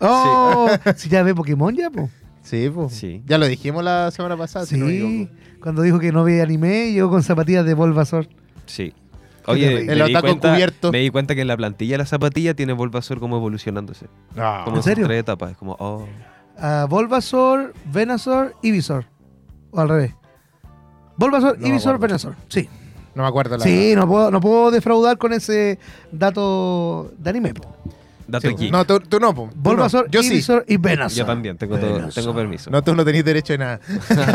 Oh, 0.00 0.68
si 0.96 1.08
ya 1.08 1.22
ve 1.22 1.34
Pokémon 1.34 1.74
ya, 1.74 1.90
pues. 1.90 2.10
Sí, 2.42 2.70
pues. 2.74 2.94
Sí. 2.94 3.22
Ya 3.26 3.38
lo 3.38 3.46
dijimos 3.46 3.84
la 3.84 4.10
semana 4.10 4.36
pasada. 4.36 4.66
Sí, 4.66 5.28
cuando 5.60 5.82
dijo 5.82 5.98
que 5.98 6.12
no 6.12 6.24
ve 6.24 6.40
anime, 6.42 6.92
llegó 6.92 7.10
con 7.10 7.22
zapatillas 7.22 7.64
de 7.64 7.74
Bulbasaur. 7.74 8.28
Sí. 8.66 8.92
Oye, 9.48 9.80
el 9.80 9.98
me, 9.98 10.04
di 10.04 10.14
cuenta, 10.14 10.52
cubierto. 10.52 10.92
me 10.92 10.98
di 10.98 11.10
cuenta 11.10 11.34
que 11.34 11.40
en 11.40 11.48
la 11.48 11.56
plantilla 11.56 11.94
de 11.94 11.98
la 11.98 12.06
zapatilla 12.06 12.54
tiene 12.54 12.74
Bulbasaur 12.74 13.18
como 13.18 13.36
evolucionándose. 13.36 14.06
Ah. 14.36 14.62
Como 14.64 14.76
¿En 14.76 14.82
serio? 14.82 15.06
tres 15.06 15.20
etapas. 15.20 15.52
Es 15.52 15.56
como, 15.56 15.76
oh. 15.78 16.06
Uh, 16.58 16.86
Bulbasaur, 16.88 17.72
Venusaur, 17.86 18.54
Ivysaur. 18.62 19.06
O 19.70 19.80
al 19.80 19.88
revés. 19.88 20.14
Bulbasaur, 21.16 21.58
no 21.58 21.66
Ivysaur, 21.66 21.98
Venusaur. 21.98 22.34
Sí. 22.48 22.68
No 23.14 23.22
me 23.22 23.28
acuerdo 23.28 23.56
la 23.56 23.64
Sí, 23.64 23.94
no 23.96 24.06
puedo, 24.06 24.30
no 24.30 24.40
puedo 24.40 24.70
defraudar 24.70 25.18
con 25.18 25.32
ese 25.32 25.78
dato 26.12 27.10
de 27.18 27.30
anime. 27.30 27.54
Dato 28.26 28.48
aquí. 28.48 28.70
No, 28.70 28.84
tú, 28.84 29.00
tú 29.00 29.18
no. 29.18 29.34
Po. 29.34 29.48
Bulbasaur, 29.54 30.10
Yo 30.10 30.20
Ivysaur 30.20 30.64
y 30.68 30.76
Venusaur. 30.76 31.12
Yo 31.12 31.24
también, 31.24 31.56
tengo, 31.56 31.78
todo, 31.78 32.08
tengo 32.08 32.34
permiso. 32.34 32.70
No, 32.70 32.82
tú 32.82 32.94
no 32.94 33.04
tenés 33.04 33.24
derecho 33.24 33.54
a 33.54 33.56
nada. 33.56 33.80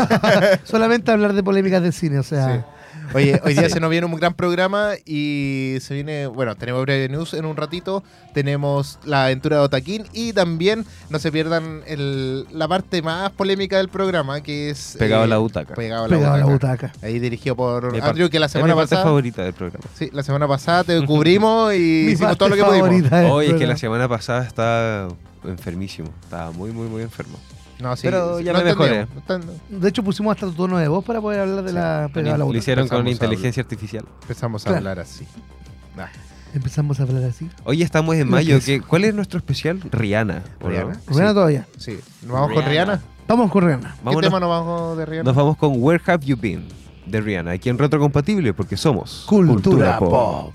Solamente 0.64 1.12
hablar 1.12 1.34
de 1.34 1.42
polémicas 1.42 1.82
del 1.82 1.92
cine, 1.92 2.18
o 2.18 2.24
sea... 2.24 2.56
Sí. 2.56 2.73
Oye, 3.12 3.40
hoy 3.44 3.54
día 3.54 3.68
se 3.68 3.80
nos 3.80 3.90
viene 3.90 4.06
un 4.06 4.14
gran 4.16 4.34
programa 4.34 4.92
y 5.04 5.76
se 5.80 5.94
viene, 5.94 6.26
bueno, 6.26 6.56
tenemos 6.56 6.82
breve 6.82 7.08
news 7.08 7.34
en 7.34 7.44
un 7.44 7.56
ratito, 7.56 8.02
tenemos 8.32 8.98
la 9.04 9.24
aventura 9.24 9.58
de 9.58 9.62
Otaquín 9.62 10.04
y 10.12 10.32
también 10.32 10.84
no 11.10 11.18
se 11.18 11.30
pierdan 11.30 11.82
el, 11.86 12.46
la 12.52 12.68
parte 12.68 13.02
más 13.02 13.30
polémica 13.32 13.76
del 13.76 13.88
programa 13.88 14.40
que 14.40 14.70
es... 14.70 14.96
Pegado 14.98 15.24
a 15.24 15.26
la 15.26 15.36
eh, 15.36 15.38
butaca. 15.38 15.74
Pegado 15.74 16.04
a 16.04 16.38
la, 16.38 16.44
butaca. 16.46 16.92
Ahí 17.02 17.18
dirigido 17.18 17.56
por 17.56 17.94
Andrew, 18.02 18.30
que 18.30 18.38
la 18.38 18.48
semana 18.48 18.72
es 18.72 18.76
mi 18.76 18.82
parte 18.82 18.96
favorita 18.96 19.42
del 19.42 19.54
programa. 19.54 19.84
Sí, 19.94 20.10
la 20.12 20.22
semana 20.22 20.48
pasada 20.48 20.84
te 20.84 21.04
cubrimos 21.04 21.74
y 21.74 22.08
hicimos 22.12 22.36
todo 22.38 22.48
lo 22.50 22.56
que 22.56 22.64
pudimos. 22.64 23.12
Hoy 23.30 23.46
es 23.46 23.54
que 23.54 23.66
la 23.66 23.76
semana 23.76 24.08
pasada 24.08 24.44
estaba 24.44 25.08
enfermísimo, 25.44 26.08
estaba 26.22 26.50
muy, 26.52 26.72
muy, 26.72 26.88
muy 26.88 27.02
enfermo. 27.02 27.38
No, 27.80 27.96
sí, 27.96 28.02
pero 28.04 28.40
ya 28.40 28.52
me 28.52 28.64
mejoré. 28.64 29.06
De 29.68 29.88
hecho, 29.88 30.02
pusimos 30.02 30.34
hasta 30.34 30.46
tu 30.46 30.52
tono 30.52 30.78
de 30.78 30.88
voz 30.88 31.04
para 31.04 31.20
poder 31.20 31.40
hablar 31.40 31.64
de 31.64 31.72
la 31.72 32.10
pegada 32.12 32.38
Lo 32.38 32.54
hicieron 32.54 32.88
con 32.88 33.06
inteligencia 33.08 33.62
articial. 33.62 34.04
Empezamos 34.22 34.66
a 34.66 34.76
hablar 34.76 34.98
así. 35.00 35.26
Empezamos 36.54 37.00
a 37.00 37.02
hablar 37.02 37.24
así. 37.24 37.50
Hoy 37.64 37.82
estamos 37.82 38.14
en 38.14 38.30
mayo. 38.30 38.60
¿qué, 38.64 38.80
¿Cuál 38.80 39.04
es 39.04 39.14
nuestro 39.14 39.38
especial? 39.38 39.80
Rihanna. 39.90 40.44
¿Rihanna? 40.60 41.00
¿Rihanna 41.08 41.34
todavía? 41.34 41.66
Sí. 41.78 41.98
¿Nos 42.22 42.32
vamos 42.32 42.52
con 42.52 42.64
Rihanna? 42.64 43.02
Vamos 43.26 43.50
con 43.50 43.64
Rihanna. 43.64 43.94
¿Qué 44.08 44.16
tema 44.20 44.38
nos 44.38 44.48
vamos 44.48 44.96
de 44.96 45.06
Rihanna? 45.06 45.24
Nos 45.24 45.34
vamos 45.34 45.56
con 45.56 45.72
Where 45.76 46.02
Have 46.06 46.24
You 46.24 46.36
Been 46.40 46.68
de 47.06 47.20
Rihanna. 47.20 47.50
Aquí 47.52 47.70
en 47.70 47.78
Retrocompatible 47.78 48.54
porque 48.54 48.76
somos 48.76 49.24
Cultura, 49.26 49.98
Pop. 49.98 50.54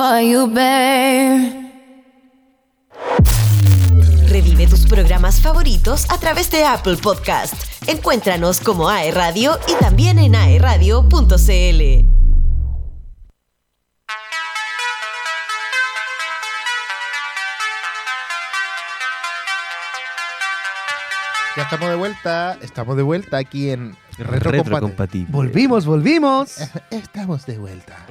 For 0.00 0.18
you, 0.22 0.46
babe. 0.46 1.70
Revive 4.30 4.66
tus 4.66 4.86
programas 4.86 5.42
favoritos 5.42 6.06
a 6.10 6.16
través 6.16 6.50
de 6.50 6.64
Apple 6.64 6.96
Podcast. 6.96 7.52
Encuéntranos 7.86 8.60
como 8.60 8.88
AE 8.88 9.10
Radio 9.10 9.58
y 9.68 9.74
también 9.74 10.18
en 10.18 10.36
aeradio.cl. 10.36 12.08
Ya 21.56 21.62
estamos 21.64 21.90
de 21.90 21.96
vuelta, 21.96 22.58
estamos 22.62 22.96
de 22.96 23.02
vuelta 23.02 23.36
aquí 23.36 23.68
en 23.68 23.94
Retro, 24.16 24.50
Retrocompatible. 24.52 25.30
Volvimos, 25.30 25.84
volvimos. 25.84 26.56
Estamos 26.90 27.44
de 27.44 27.58
vuelta. 27.58 28.06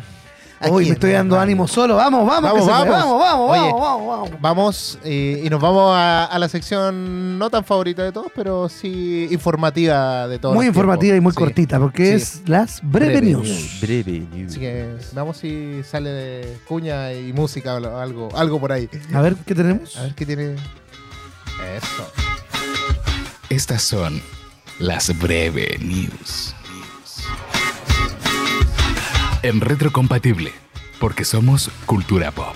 Hoy 0.62 0.84
Aquí 0.84 0.90
me 0.90 0.94
estoy 0.96 1.12
dando 1.14 1.40
ánimo 1.40 1.68
solo. 1.70 1.96
Vamos, 1.96 2.28
vamos, 2.28 2.52
Vamos, 2.52 2.54
que 2.54 2.60
se 2.66 2.84
me- 2.84 2.90
vamos. 2.90 3.20
vamos, 3.20 3.20
vamos, 3.22 3.52
Oye, 3.52 3.62
vamos, 3.72 3.82
vamos, 3.82 4.08
vamos. 4.30 4.42
Vamos 4.42 5.00
eh, 5.06 5.42
y 5.46 5.50
nos 5.50 5.62
vamos 5.62 5.94
a, 5.96 6.26
a 6.26 6.38
la 6.40 6.50
sección 6.50 7.40
no 7.40 7.50
tan 7.50 7.64
favorita 7.64 8.04
de 8.04 8.12
todos, 8.12 8.28
pero 8.36 8.68
sí 8.68 9.28
informativa 9.32 10.28
de 10.28 10.38
todos. 10.38 10.56
Muy 10.56 10.66
informativa 10.68 11.16
y 11.16 11.22
muy. 11.22 11.32
Sí. 11.32 11.38
cortita, 11.38 11.80
porque 11.80 12.08
Sí. 12.08 12.12
es 12.16 12.42
las 12.50 12.82
breve, 12.84 13.14
Breve 13.22 13.28
news. 13.28 13.78
Breve 13.82 14.20
news. 14.34 14.52
Así 14.52 14.60
que 14.60 14.96
veamos 15.14 15.38
si 15.38 15.82
sale 15.84 16.10
de 16.10 16.58
cuña 16.68 17.14
y 17.14 17.32
música 17.32 17.76
o 17.76 17.98
algo, 17.98 18.30
algo 18.36 18.60
por 18.60 18.74
ahí. 18.74 18.90
A 19.14 19.22
ver, 19.22 19.36
¿qué 19.46 19.56
tenemos? 19.56 19.96
A 19.96 20.02
ver 20.04 20.16
qué 20.16 20.26
tiene. 20.26 20.56
Eso. 20.56 22.12
Estas 23.50 23.82
son 23.82 24.22
las 24.80 25.18
breve 25.20 25.78
news. 25.80 26.54
En 29.42 29.62
retrocompatible, 29.62 30.52
porque 31.00 31.24
somos 31.24 31.72
cultura 31.86 32.30
pop. 32.30 32.56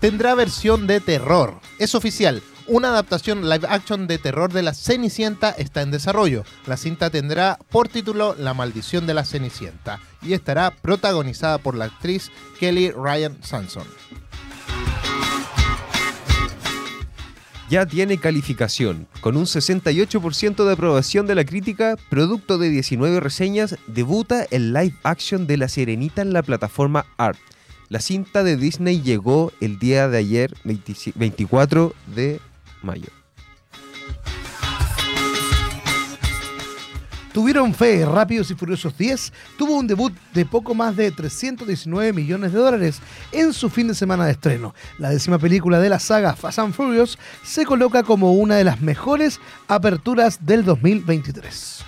Tendrá 0.00 0.34
versión 0.34 0.86
de 0.86 1.00
terror. 1.00 1.60
Es 1.78 1.94
oficial. 1.94 2.42
Una 2.66 2.88
adaptación 2.88 3.48
live 3.48 3.66
action 3.70 4.06
de 4.06 4.18
terror 4.18 4.52
de 4.52 4.62
la 4.62 4.74
Cenicienta 4.74 5.48
está 5.52 5.80
en 5.80 5.90
desarrollo. 5.90 6.44
La 6.66 6.76
cinta 6.76 7.08
tendrá 7.08 7.58
por 7.70 7.88
título 7.88 8.34
La 8.38 8.52
maldición 8.52 9.06
de 9.06 9.14
la 9.14 9.24
Cenicienta 9.24 10.00
y 10.20 10.34
estará 10.34 10.70
protagonizada 10.70 11.56
por 11.56 11.74
la 11.74 11.86
actriz 11.86 12.30
Kelly 12.60 12.90
Ryan 12.90 13.42
Sanson. 13.42 13.86
Ya 17.68 17.84
tiene 17.84 18.16
calificación. 18.16 19.06
Con 19.20 19.36
un 19.36 19.44
68% 19.44 20.64
de 20.64 20.72
aprobación 20.72 21.26
de 21.26 21.34
la 21.34 21.44
crítica, 21.44 21.96
producto 22.08 22.56
de 22.56 22.70
19 22.70 23.20
reseñas, 23.20 23.76
debuta 23.86 24.46
el 24.50 24.72
live 24.72 24.94
action 25.02 25.46
de 25.46 25.58
La 25.58 25.68
Sirenita 25.68 26.22
en 26.22 26.32
la 26.32 26.42
plataforma 26.42 27.04
Art. 27.18 27.38
La 27.90 28.00
cinta 28.00 28.42
de 28.42 28.56
Disney 28.56 29.02
llegó 29.02 29.52
el 29.60 29.78
día 29.78 30.08
de 30.08 30.16
ayer, 30.16 30.54
25 30.64 31.18
24 31.18 31.94
de 32.14 32.40
mayo. 32.82 33.08
Tuvieron 37.32 37.74
fe, 37.74 38.04
Rápidos 38.06 38.50
y 38.50 38.54
Furiosos 38.54 38.96
10 38.96 39.32
tuvo 39.58 39.76
un 39.76 39.86
debut 39.86 40.12
de 40.32 40.46
poco 40.46 40.74
más 40.74 40.96
de 40.96 41.10
319 41.10 42.12
millones 42.12 42.52
de 42.52 42.58
dólares 42.58 43.00
en 43.32 43.52
su 43.52 43.68
fin 43.68 43.88
de 43.88 43.94
semana 43.94 44.24
de 44.24 44.32
estreno. 44.32 44.74
La 44.98 45.10
décima 45.10 45.38
película 45.38 45.78
de 45.78 45.90
la 45.90 45.98
saga 45.98 46.34
Fast 46.34 46.58
and 46.58 46.74
Furious 46.74 47.18
se 47.44 47.64
coloca 47.64 48.02
como 48.02 48.32
una 48.32 48.56
de 48.56 48.64
las 48.64 48.80
mejores 48.80 49.40
aperturas 49.68 50.46
del 50.46 50.64
2023. 50.64 51.84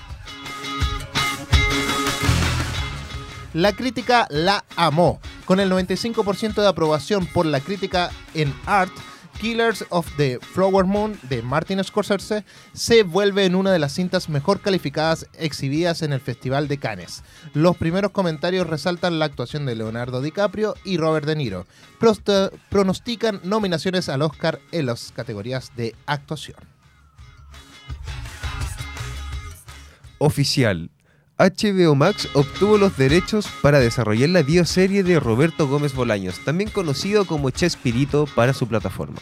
La 3.54 3.72
crítica 3.72 4.26
la 4.30 4.64
amó. 4.76 5.20
Con 5.44 5.58
el 5.58 5.70
95% 5.72 6.62
de 6.62 6.68
aprobación 6.68 7.26
por 7.26 7.44
la 7.44 7.58
crítica 7.58 8.10
en 8.34 8.54
Art, 8.66 8.92
Killers 9.40 9.86
of 9.88 10.06
the 10.18 10.38
Flower 10.40 10.84
Moon 10.84 11.18
de 11.30 11.40
Martin 11.40 11.82
Scorsese 11.82 12.44
se 12.74 13.04
vuelve 13.04 13.46
en 13.46 13.54
una 13.54 13.72
de 13.72 13.78
las 13.78 13.94
cintas 13.94 14.28
mejor 14.28 14.60
calificadas 14.60 15.26
exhibidas 15.38 16.02
en 16.02 16.12
el 16.12 16.20
Festival 16.20 16.68
de 16.68 16.76
Cannes. 16.76 17.24
Los 17.54 17.76
primeros 17.78 18.10
comentarios 18.10 18.66
resaltan 18.66 19.18
la 19.18 19.24
actuación 19.24 19.64
de 19.64 19.76
Leonardo 19.76 20.20
DiCaprio 20.20 20.74
y 20.84 20.98
Robert 20.98 21.24
De 21.26 21.36
Niro. 21.36 21.66
Prost- 21.98 22.52
pronostican 22.68 23.40
nominaciones 23.42 24.10
al 24.10 24.20
Oscar 24.20 24.60
en 24.72 24.84
las 24.86 25.10
categorías 25.12 25.72
de 25.74 25.96
actuación. 26.04 26.58
Oficial. 30.18 30.90
HBO 31.40 31.94
Max 31.94 32.28
obtuvo 32.34 32.76
los 32.76 32.98
derechos 32.98 33.48
para 33.62 33.80
desarrollar 33.80 34.28
la 34.28 34.42
bioserie 34.42 35.02
de 35.02 35.18
Roberto 35.18 35.66
Gómez 35.66 35.94
Bolaños, 35.94 36.38
también 36.44 36.68
conocido 36.68 37.24
como 37.24 37.48
Chespirito 37.48 38.26
para 38.34 38.52
su 38.52 38.68
plataforma. 38.68 39.16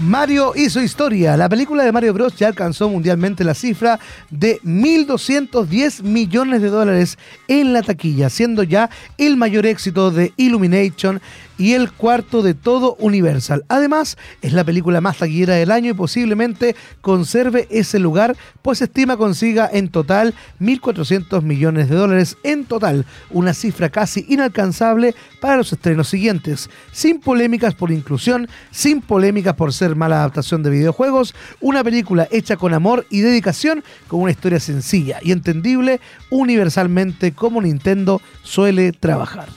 Mario 0.00 0.54
hizo 0.56 0.80
historia. 0.80 1.36
La 1.36 1.50
película 1.50 1.84
de 1.84 1.92
Mario 1.92 2.14
Bros. 2.14 2.34
ya 2.34 2.46
alcanzó 2.46 2.88
mundialmente 2.88 3.44
la 3.44 3.52
cifra 3.52 4.00
de 4.30 4.58
1.210 4.62 6.02
millones 6.02 6.62
de 6.62 6.70
dólares 6.70 7.18
en 7.48 7.74
la 7.74 7.82
taquilla, 7.82 8.30
siendo 8.30 8.62
ya 8.62 8.88
el 9.18 9.36
mayor 9.36 9.66
éxito 9.66 10.10
de 10.10 10.32
Illumination 10.38 11.20
y 11.58 11.74
el 11.74 11.92
cuarto 11.92 12.40
de 12.40 12.54
todo 12.54 12.96
Universal. 12.98 13.66
Además, 13.68 14.16
es 14.40 14.54
la 14.54 14.64
película 14.64 15.02
más 15.02 15.18
taquillera 15.18 15.56
del 15.56 15.70
año 15.70 15.90
y 15.90 15.94
posiblemente 15.94 16.74
conserve 17.02 17.68
ese 17.70 17.98
lugar, 17.98 18.34
pues 18.62 18.80
estima 18.80 19.18
consiga 19.18 19.68
en 19.70 19.88
total 19.88 20.32
1.400 20.60 21.42
millones 21.42 21.90
de 21.90 21.96
dólares 21.96 22.38
en 22.42 22.64
total, 22.64 23.04
una 23.28 23.52
cifra 23.52 23.90
casi 23.90 24.24
inalcanzable 24.30 25.14
para 25.40 25.56
los 25.56 25.72
estrenos 25.72 26.08
siguientes, 26.08 26.70
sin 26.92 27.20
polémicas 27.20 27.74
por 27.74 27.90
inclusión, 27.90 28.48
sin 28.70 29.00
polémicas 29.00 29.54
por 29.54 29.72
ser 29.72 29.96
mala 29.96 30.16
adaptación 30.16 30.62
de 30.62 30.70
videojuegos, 30.70 31.34
una 31.60 31.82
película 31.82 32.28
hecha 32.30 32.56
con 32.56 32.74
amor 32.74 33.06
y 33.10 33.20
dedicación, 33.20 33.82
con 34.06 34.20
una 34.20 34.30
historia 34.30 34.60
sencilla 34.60 35.18
y 35.22 35.32
entendible 35.32 36.00
universalmente 36.30 37.32
como 37.32 37.60
Nintendo 37.62 38.20
suele 38.42 38.92
trabajar. 38.92 39.48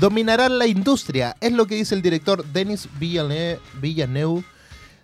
Dominarán 0.00 0.58
la 0.58 0.66
industria, 0.66 1.36
es 1.40 1.52
lo 1.52 1.66
que 1.66 1.76
dice 1.76 1.94
el 1.94 2.02
director 2.02 2.44
Denis 2.44 2.88
Villeneuve, 2.98 4.42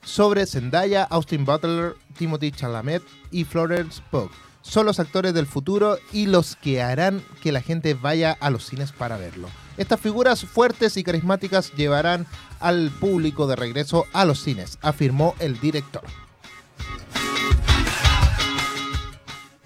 sobre 0.03 0.47
Zendaya, 0.47 1.05
Austin 1.05 1.45
Butler, 1.45 1.95
Timothy 2.17 2.51
Chalamet 2.51 3.03
y 3.31 3.45
Florence 3.45 4.03
Pugh. 4.11 4.31
Son 4.69 4.85
los 4.85 5.01
actores 5.01 5.33
del 5.33 5.47
futuro 5.47 5.99
y 6.13 6.27
los 6.27 6.57
que 6.57 6.83
harán 6.83 7.23
que 7.43 7.53
la 7.53 7.63
gente 7.63 7.95
vaya 7.95 8.37
a 8.39 8.51
los 8.51 8.67
cines 8.67 8.93
para 8.93 9.17
verlo. 9.17 9.49
Estas 9.79 9.99
figuras 9.99 10.45
fuertes 10.45 10.99
y 10.99 11.05
carismáticas 11.05 11.73
llevarán 11.73 12.27
al 12.61 12.91
público 12.91 13.47
de 13.47 13.57
regreso 13.57 14.05
a 14.13 14.27
los 14.27 14.43
cines, 14.43 14.79
afirmó 14.83 15.35
el 15.39 15.59
director. 15.59 16.03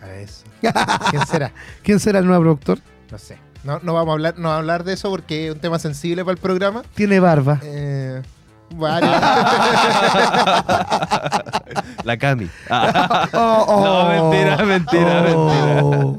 A 0.00 0.10
eso. 0.14 0.44
¿Quién 1.10 1.26
será? 1.26 1.52
¿Quién 1.82 2.00
será 2.00 2.18
el 2.18 2.26
nuevo 2.26 2.42
productor? 2.42 2.78
No 3.10 3.18
sé. 3.18 3.36
No, 3.64 3.78
no 3.80 3.94
vamos 3.94 4.08
a 4.10 4.12
hablar, 4.14 4.34
no 4.38 4.42
vamos 4.48 4.54
a 4.54 4.58
hablar 4.58 4.82
de 4.82 4.92
eso 4.94 5.08
porque 5.08 5.46
es 5.46 5.54
un 5.54 5.60
tema 5.60 5.78
sensible 5.78 6.24
para 6.24 6.32
el 6.32 6.38
programa. 6.38 6.82
Tiene 6.96 7.20
barba. 7.20 7.60
Eh, 7.62 7.91
varios. 8.76 9.10
La 12.04 12.16
Cami. 12.16 12.48
Ah, 12.70 13.28
Oh, 13.32 13.82
No, 13.84 14.08
mentira, 14.30 14.56
mentira, 14.64 15.24
oh. 15.34 16.18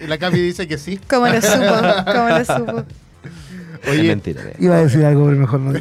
y 0.00 0.06
la 0.06 0.18
Cami 0.18 0.38
dice 0.38 0.66
que 0.66 0.78
sí. 0.78 0.98
¿Cómo 1.08 1.26
lo 1.26 1.40
supo? 1.40 2.04
¿Cómo 2.12 2.28
lo 2.28 2.44
supo? 2.44 2.78
es 3.82 3.90
Oye, 3.90 4.08
mentira. 4.08 4.42
Iba 4.58 4.76
a 4.76 4.82
decir 4.82 5.04
algo, 5.04 5.26
pero 5.26 5.38
mejor 5.38 5.60
no. 5.60 5.78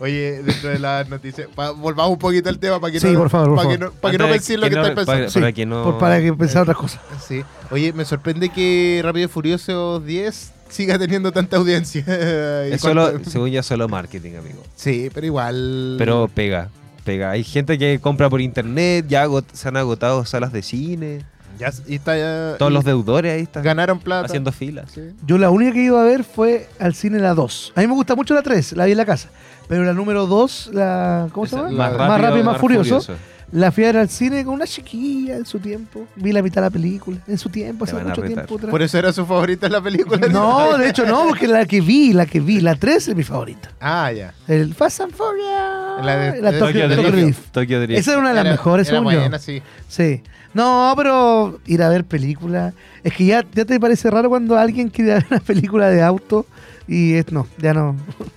oye, 0.00 0.42
dentro 0.42 0.70
de 0.70 0.78
las 0.78 1.08
noticias, 1.08 1.48
pa- 1.54 1.70
volvamos 1.70 2.12
un 2.12 2.18
poquito 2.18 2.48
al 2.48 2.58
tema 2.58 2.80
para 2.80 2.92
que 2.92 3.00
Sí, 3.00 3.12
no, 3.12 3.18
por 3.18 3.30
favor, 3.30 3.48
por 3.50 3.56
para 3.58 3.68
que 3.68 3.78
favor. 3.78 3.94
no, 3.94 4.00
para 4.00 4.12
que 4.12 4.18
no 4.18 4.24
Antes 4.24 4.38
penséis 4.40 4.58
lo 4.60 4.68
que 4.68 4.74
no- 4.74 4.80
estáis 4.82 4.94
pensando. 4.96 5.20
Para, 5.20 5.30
Sí, 5.30 5.38
para 5.40 5.52
que 5.52 5.66
no... 5.66 5.84
por- 5.84 5.98
para 5.98 6.20
que 6.20 6.32
pensar 6.32 6.62
otras 6.62 6.76
cosas. 6.76 7.00
Sí. 7.26 7.44
Oye, 7.70 7.92
me 7.92 8.04
sorprende 8.04 8.48
que 8.48 9.00
Rápido 9.04 9.26
y 9.26 9.28
Furioso 9.28 10.00
10 10.00 10.52
siga 10.74 10.98
teniendo 10.98 11.30
tanta 11.32 11.56
audiencia. 11.56 12.02
¿Y 12.68 12.72
Es 12.72 12.80
solo, 12.80 13.12
según 13.24 13.50
ya, 13.50 13.62
solo 13.62 13.88
marketing, 13.88 14.36
amigo. 14.36 14.62
Sí, 14.74 15.10
pero 15.14 15.26
igual. 15.26 15.94
Pero 15.98 16.28
pega, 16.28 16.68
pega. 17.04 17.30
Hay 17.30 17.44
gente 17.44 17.78
que 17.78 17.98
compra 18.00 18.28
por 18.28 18.40
internet, 18.40 19.06
ya 19.08 19.26
se 19.52 19.68
han 19.68 19.76
agotado 19.76 20.24
salas 20.24 20.52
de 20.52 20.62
cine. 20.62 21.24
Ya, 21.56 21.72
y 21.86 21.94
está 21.94 22.16
ya- 22.18 22.56
Todos 22.58 22.72
y 22.72 22.74
los 22.74 22.84
deudores 22.84 23.32
ahí 23.32 23.42
están 23.42 23.62
ganaron 23.62 24.00
plata. 24.00 24.26
haciendo 24.26 24.50
filas. 24.50 24.90
Sí. 24.92 25.02
Yo 25.24 25.38
la 25.38 25.50
única 25.50 25.72
que 25.72 25.84
iba 25.84 26.00
a 26.00 26.04
ver 26.04 26.24
fue 26.24 26.68
al 26.80 26.94
cine 26.96 27.20
la 27.20 27.32
2. 27.34 27.74
A 27.76 27.80
mí 27.80 27.86
me 27.86 27.94
gusta 27.94 28.16
mucho 28.16 28.34
la 28.34 28.42
3, 28.42 28.72
la 28.72 28.86
vi 28.86 28.90
en 28.92 28.98
la 28.98 29.06
casa. 29.06 29.28
Pero 29.68 29.84
la 29.84 29.92
número 29.94 30.26
2, 30.26 30.70
la. 30.72 31.28
¿Cómo 31.32 31.46
se 31.46 31.54
llama? 31.54 31.70
Más 31.70 31.92
rápido, 31.96 32.38
y 32.38 32.42
más 32.42 32.58
furioso. 32.58 33.00
furioso. 33.00 33.14
La 33.54 33.70
fui 33.70 33.84
a 33.84 33.86
ver 33.86 33.98
al 33.98 34.08
cine 34.08 34.44
con 34.44 34.54
una 34.54 34.66
chiquilla 34.66 35.36
en 35.36 35.46
su 35.46 35.60
tiempo. 35.60 36.06
Vi 36.16 36.32
la 36.32 36.42
mitad 36.42 36.56
de 36.60 36.66
la 36.66 36.70
película 36.70 37.18
en 37.28 37.38
su 37.38 37.48
tiempo, 37.50 37.84
hace 37.84 37.94
mucho 37.94 38.20
tiempo 38.22 38.56
atrás. 38.56 38.70
Por 38.70 38.82
eso 38.82 38.98
era 38.98 39.12
su 39.12 39.24
favorita 39.24 39.68
la 39.68 39.80
película. 39.80 40.26
No, 40.26 40.76
de 40.78 40.88
hecho 40.88 41.06
no, 41.06 41.28
porque 41.28 41.46
la 41.46 41.64
que 41.64 41.80
vi, 41.80 42.12
la 42.12 42.26
que 42.26 42.40
vi, 42.40 42.60
la 42.60 42.74
3 42.74 43.08
es 43.08 43.14
mi 43.16 43.22
favorita. 43.22 43.70
Ah, 43.80 44.10
ya. 44.10 44.34
El 44.48 44.74
Fast 44.74 45.02
and 45.02 45.12
Furious. 45.12 46.04
La 46.04 46.16
de- 46.16 46.42
la 46.42 46.50
de 46.50 46.58
Tokyo, 46.58 46.80
Tokyo 46.88 46.96
Tokyo 46.96 47.10
Drift. 47.12 47.40
Tokyo 47.52 47.80
Drift. 47.82 48.00
Esa 48.00 48.10
era 48.10 48.20
una 48.20 48.28
de 48.30 48.34
las 48.34 48.44
Era- 48.44 48.50
mejores, 48.54 48.88
era 48.88 49.00
buena, 49.00 49.38
sí. 49.38 49.62
Sí. 49.88 50.20
No, 50.52 50.92
pero 50.96 51.60
ir 51.66 51.80
a 51.82 51.88
ver 51.88 52.04
películas. 52.04 52.74
Es 53.04 53.12
que 53.14 53.24
ya, 53.26 53.44
ya 53.54 53.64
te 53.64 53.78
parece 53.78 54.10
raro 54.10 54.28
cuando 54.30 54.58
alguien 54.58 54.88
quiere 54.88 55.14
ver 55.14 55.26
una 55.30 55.38
película 55.40 55.88
de 55.90 56.02
auto 56.02 56.44
y 56.88 57.14
es, 57.14 57.30
no, 57.30 57.46
ya 57.58 57.72
no. 57.72 57.94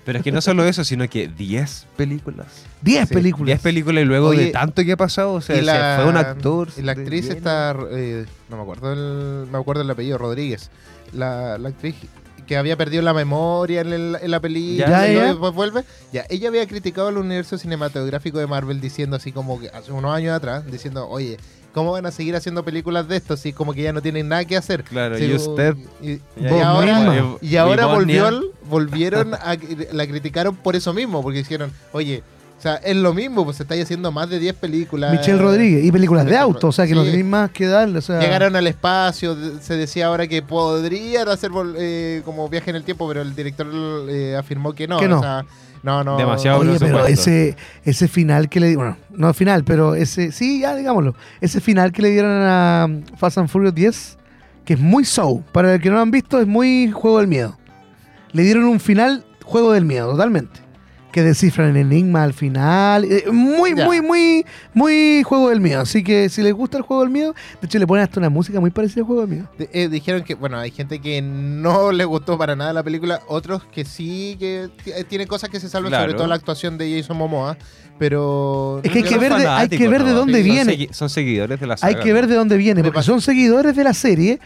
Pero 0.07 0.17
es 0.19 0.23
que 0.23 0.31
no 0.31 0.41
solo 0.41 0.63
eso, 0.65 0.83
sino 0.83 1.07
que 1.07 1.27
10 1.27 1.85
películas. 1.97 2.47
10 2.81 3.09
Sí, 3.09 3.13
películas. 3.13 3.45
10 3.47 3.59
películas 3.59 4.01
y 4.01 4.05
luego 4.05 4.29
Oye, 4.29 4.45
de 4.45 4.51
tanto 4.51 4.83
que 4.83 4.93
ha 4.93 4.97
pasado, 4.97 5.33
o 5.33 5.41
sea, 5.41 5.55
se 5.57 6.01
fue 6.01 6.09
un 6.09 6.17
actor. 6.17 6.69
Y 6.77 6.81
la 6.81 6.93
actriz 6.93 7.29
está. 7.29 7.75
eh, 7.91 8.25
no 8.49 8.55
me 8.55 8.61
acuerdo 8.63 8.93
el, 8.93 9.47
me 9.51 9.57
acuerdo 9.59 9.81
el 9.83 9.91
apellido, 9.91 10.17
Rodríguez. 10.17 10.71
La, 11.13 11.57
la 11.57 11.69
actriz 11.69 11.95
que 12.47 12.55
había 12.55 12.77
perdido 12.77 13.03
la 13.03 13.13
memoria 13.13 13.81
en, 13.81 13.91
el- 13.91 14.17
en 14.21 14.31
la 14.31 14.39
película 14.39 14.87
Ya, 14.87 15.11
y 15.11 15.15
ya. 15.15 15.25
después 15.25 15.53
vuelve. 15.53 15.83
Ya, 16.13 16.25
ella 16.29 16.47
había 16.47 16.65
criticado 16.65 17.09
el 17.09 17.17
universo 17.17 17.57
cinematográfico 17.57 18.39
de 18.39 18.47
Marvel 18.47 18.79
diciendo 18.79 19.17
así 19.17 19.33
como 19.33 19.59
que 19.59 19.67
hace 19.67 19.91
unos 19.91 20.15
años 20.15 20.33
atrás, 20.33 20.65
diciendo, 20.71 21.05
oye, 21.09 21.37
¿cómo 21.77 21.91
van 21.91 22.07
a 22.07 22.11
seguir 22.11 22.35
haciendo 22.35 22.63
películas 22.65 23.07
de 23.07 23.17
esto 23.17 23.37
si 23.37 23.53
como 23.53 23.71
que 23.71 23.83
ya 23.83 23.93
no 23.93 24.01
tienen 24.01 24.27
nada 24.27 24.43
que 24.45 24.57
hacer? 24.57 24.83
Claro, 24.83 25.17
y 25.19 25.31
usted. 25.35 25.75
Y, 26.01 26.19
ahora, 26.63 26.99
misma. 26.99 27.37
y 27.39 27.55
ahora 27.55 27.85
volvió, 27.85 28.41
volvieron 28.67 29.35
a 29.35 29.55
la 29.91 30.07
criticaron 30.07 30.55
por 30.55 30.75
eso 30.75 30.91
mismo, 30.93 31.21
porque 31.21 31.37
dijeron, 31.39 31.71
oye, 31.91 32.23
O 32.57 32.59
sea, 32.59 32.77
es 32.77 32.95
lo 32.95 33.13
mismo, 33.13 33.45
pues 33.45 33.59
estáis 33.59 33.83
haciendo 33.83 34.11
más 34.11 34.27
de 34.31 34.39
10 34.39 34.55
películas. 34.55 35.11
Michelle 35.11 35.37
Rodríguez. 35.37 35.85
Y 35.85 35.91
películas 35.91 36.25
de 36.25 36.35
auto, 36.37 36.69
o 36.69 36.71
sea 36.71 36.87
que 36.87 36.95
no 36.95 37.03
Sí. 37.03 37.11
tenéis 37.11 37.25
más 37.27 37.51
que 37.51 37.67
darle. 37.67 37.99
O 37.99 38.01
sea, 38.01 38.19
Llegaron 38.19 38.55
al 38.55 38.65
espacio, 38.65 39.37
se 39.61 39.75
decía 39.75 40.07
ahora 40.07 40.25
que 40.25 40.41
podrían 40.41 41.29
hacer 41.29 41.51
vol- 41.51 41.75
eh, 41.77 42.23
como 42.25 42.49
viaje 42.49 42.71
en 42.71 42.77
el 42.77 42.83
tiempo, 42.83 43.07
pero 43.07 43.21
el 43.21 43.35
director 43.35 43.67
eh, 44.09 44.35
afirmó 44.35 44.73
que 44.73 44.87
no. 44.87 44.97
Que 44.97 45.07
no. 45.07 45.19
O 45.19 45.21
sea, 45.21 45.45
no, 45.87 46.03
no. 46.03 46.17
Demasiado 46.17 46.59
Oye, 46.59 46.77
pero 46.79 47.05
ese, 47.05 47.55
ese 47.85 48.09
final 48.09 48.49
que 48.49 48.59
le 48.59 48.75
bueno, 48.75 48.97
no 49.11 49.33
final, 49.33 49.63
pero 49.63 49.95
ese, 49.95 50.33
sí, 50.33 50.59
ya 50.59 50.75
digámoslo, 50.75 51.15
ese 51.39 51.61
final 51.61 51.93
que 51.93 52.01
le 52.01 52.09
dieron 52.09 52.41
a 52.43 52.89
Fast 53.15 53.37
and 53.37 53.47
Furious 53.47 53.73
10, 53.73 54.17
que 54.65 54.73
es 54.73 54.79
muy 54.79 55.05
show, 55.05 55.41
para 55.53 55.75
el 55.75 55.81
que 55.81 55.89
no 55.89 55.95
lo 55.95 56.01
han 56.01 56.11
visto, 56.11 56.41
es 56.41 56.47
muy 56.47 56.91
juego 56.91 57.19
del 57.19 57.27
miedo. 57.27 57.57
Le 58.33 58.43
dieron 58.43 58.65
un 58.65 58.81
final 58.81 59.23
juego 59.45 59.71
del 59.71 59.85
miedo, 59.85 60.11
totalmente. 60.11 60.59
Que 61.17 61.23
descifran 61.23 61.69
el 61.71 61.77
enigma 61.77 62.21
al 62.21 62.33
final. 62.35 63.03
eh, 63.03 63.23
Muy, 63.31 63.73
Ya. 63.75 63.85
muy, 63.85 64.01
muy, 64.01 64.45
muy 64.75 65.23
juego 65.23 65.49
del 65.49 65.59
miedo. 65.61 65.81
Así 65.81 66.03
que 66.03 66.29
si 66.29 66.43
les 66.43 66.53
gusta 66.53 66.77
el 66.77 66.83
juego 66.83 67.01
del 67.01 67.11
miedo, 67.11 67.33
de 67.59 67.65
hecho 67.65 67.79
le 67.79 67.87
ponen 67.87 68.03
hasta 68.03 68.19
una 68.19 68.29
música 68.29 68.59
muy 68.59 68.69
parecida 68.69 69.01
al 69.01 69.07
juego 69.07 69.21
del 69.21 69.31
miedo. 69.31 69.49
De- 69.57 69.67
eh, 69.73 69.89
dijeron 69.89 70.21
que, 70.23 70.35
bueno, 70.35 70.59
hay 70.59 70.69
gente 70.69 70.99
que 70.99 71.23
no 71.23 71.91
le 71.91 72.05
gustó 72.05 72.37
para 72.37 72.55
nada 72.55 72.71
la 72.71 72.83
película, 72.83 73.21
otros 73.27 73.63
que 73.63 73.83
sí, 73.83 74.35
que 74.37 74.69
eh, 74.85 75.03
tiene 75.09 75.25
cosas 75.25 75.49
que 75.49 75.59
se 75.59 75.69
salvan, 75.69 75.89
Claro. 75.89 76.03
sobre 76.03 76.17
todo 76.19 76.27
la 76.27 76.35
actuación 76.35 76.77
de 76.77 76.95
Jason 77.01 77.17
Momoa, 77.17 77.57
pero... 77.97 78.79
Es 78.83 78.91
que 78.91 78.99
hay 78.99 79.03
que 79.03 79.17
ver 79.17 79.31
de- 79.31 79.37
hay 79.37 79.43
fanáticos, 79.43 79.77
que 79.83 79.87
ver 79.89 80.03
de 80.03 80.11
dónde 80.11 80.33
Son 80.37 80.43
viene. 80.43 80.71
segui- 80.77 80.91
Son 80.93 81.09
seguidores 81.09 81.59
de 81.59 81.65
la 81.65 81.77
saga. 81.77 81.97
Hay 81.97 82.03
que 82.03 82.13
ver 82.13 82.27
de 82.27 82.35
dónde 82.35 82.57
viene, 82.57 82.83
porque 82.83 83.01
son 83.01 83.21
seguidores 83.21 83.75
de 83.75 83.83
la 83.83 83.95
serie. 83.95 84.39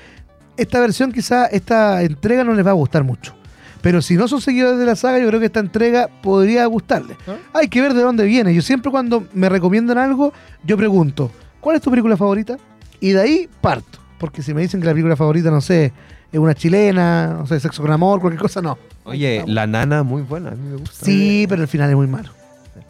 Esta 0.55 0.79
versión, 0.79 1.11
quizá, 1.11 1.47
esta 1.47 2.01
entrega 2.01 2.45
no 2.45 2.53
les 2.53 2.65
va 2.65 2.69
a 2.69 2.75
gustar 2.75 3.03
mucho. 3.03 3.35
Pero 3.81 4.01
si 4.01 4.15
no 4.15 4.27
son 4.27 4.41
seguidores 4.41 4.77
de 4.79 4.85
la 4.85 4.95
saga, 4.95 5.17
yo 5.19 5.27
creo 5.27 5.39
que 5.39 5.47
esta 5.47 5.59
entrega 5.59 6.07
podría 6.21 6.65
gustarles. 6.67 7.17
¿Ah? 7.27 7.35
Hay 7.53 7.67
que 7.67 7.81
ver 7.81 7.93
de 7.93 8.01
dónde 8.01 8.25
viene. 8.25 8.53
Yo 8.53 8.61
siempre 8.61 8.91
cuando 8.91 9.25
me 9.33 9.49
recomiendan 9.49 9.97
algo, 9.97 10.33
yo 10.63 10.77
pregunto, 10.77 11.31
¿cuál 11.59 11.77
es 11.77 11.81
tu 11.81 11.89
película 11.89 12.15
favorita? 12.15 12.57
Y 12.99 13.11
de 13.11 13.21
ahí 13.21 13.49
parto. 13.61 13.97
Porque 14.19 14.43
si 14.43 14.53
me 14.53 14.61
dicen 14.61 14.79
que 14.81 14.85
la 14.85 14.91
película 14.93 15.15
favorita, 15.15 15.49
no 15.49 15.61
sé, 15.61 15.91
es 16.31 16.39
una 16.39 16.53
chilena, 16.53 17.37
no 17.39 17.47
sé, 17.47 17.59
sexo 17.59 17.81
con 17.81 17.91
amor, 17.91 18.19
cualquier 18.21 18.39
cosa, 18.41 18.61
no. 18.61 18.77
Oye, 19.03 19.43
La 19.47 19.65
Nana, 19.65 20.03
muy 20.03 20.21
buena. 20.21 20.49
A 20.49 20.55
mí 20.55 20.69
me 20.69 20.75
gusta. 20.77 21.03
Sí, 21.05 21.47
pero 21.49 21.63
el 21.63 21.67
final 21.67 21.89
es 21.89 21.95
muy 21.95 22.05
malo. 22.05 22.29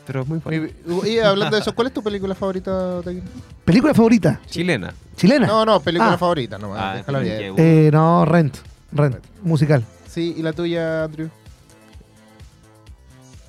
Pero 0.06 0.24
es 0.24 0.28
muy 0.28 0.40
buena. 0.40 0.68
Y, 1.06 1.10
y 1.10 1.20
hablando 1.20 1.56
de 1.56 1.62
eso, 1.62 1.74
¿cuál 1.74 1.88
es 1.88 1.94
tu 1.94 2.04
película 2.04 2.36
favorita, 2.36 3.00
Tequín? 3.02 3.24
¿Película 3.64 3.94
favorita? 3.94 4.42
Chilena. 4.48 4.94
¿Chilena? 5.16 5.48
No, 5.48 5.64
no, 5.66 5.80
película 5.80 6.14
Ah. 6.14 6.18
favorita, 6.18 6.58
no, 6.58 6.74
Ah, 6.76 6.96
déjala 6.98 7.20
bien. 7.20 7.38
qué 7.40 7.50
bueno. 7.52 7.66
Eh, 7.66 7.90
no, 7.94 8.26
Rent. 8.26 8.58
Rent. 8.92 9.16
Musical. 9.42 9.86
Sí, 10.14 10.36
¿y 10.38 10.42
la 10.42 10.54
tuya, 10.54 11.06
Andrew? 11.06 11.30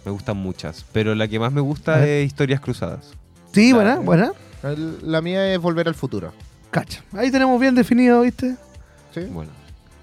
Me 0.05 0.11
gustan 0.11 0.37
muchas. 0.37 0.85
Pero 0.92 1.14
la 1.14 1.29
que 1.29 1.38
más 1.38 1.53
me 1.53 1.61
gusta 1.61 2.07
es 2.07 2.27
Historias 2.27 2.61
Cruzadas. 2.61 3.12
Sí, 3.53 3.72
Claro. 3.72 4.03
buena, 4.03 4.33
buena. 4.62 4.92
La 5.03 5.20
mía 5.20 5.53
es 5.53 5.59
Volver 5.61 5.88
al 5.88 5.94
Futuro. 5.94 6.33
Cacha. 6.70 7.03
Ahí 7.12 7.31
tenemos 7.31 7.61
bien 7.61 7.75
definido, 7.75 8.22
¿viste? 8.22 8.57
¿Sí? 9.14 9.20
Bueno. 9.31 9.51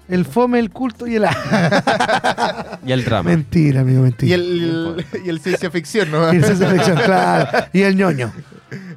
El 0.08 0.24
fome, 0.24 0.58
el 0.58 0.70
culto 0.70 1.06
y 1.06 1.16
el... 1.16 1.24
Y 2.84 2.92
el 2.92 3.04
drama. 3.04 3.30
mentira, 3.30 3.80
amigo, 3.82 4.02
mentira. 4.02 4.30
Y 4.30 4.32
el, 4.32 5.04
y 5.24 5.28
el 5.28 5.40
ciencia 5.40 5.70
ficción, 5.70 6.10
¿no? 6.10 6.32
Y 6.32 6.36
el 6.36 6.44
ciencia 6.44 6.68
ficción, 6.70 6.96
claro. 6.98 7.66
Y 7.72 7.82
el 7.82 7.96
ñoño. 7.96 8.32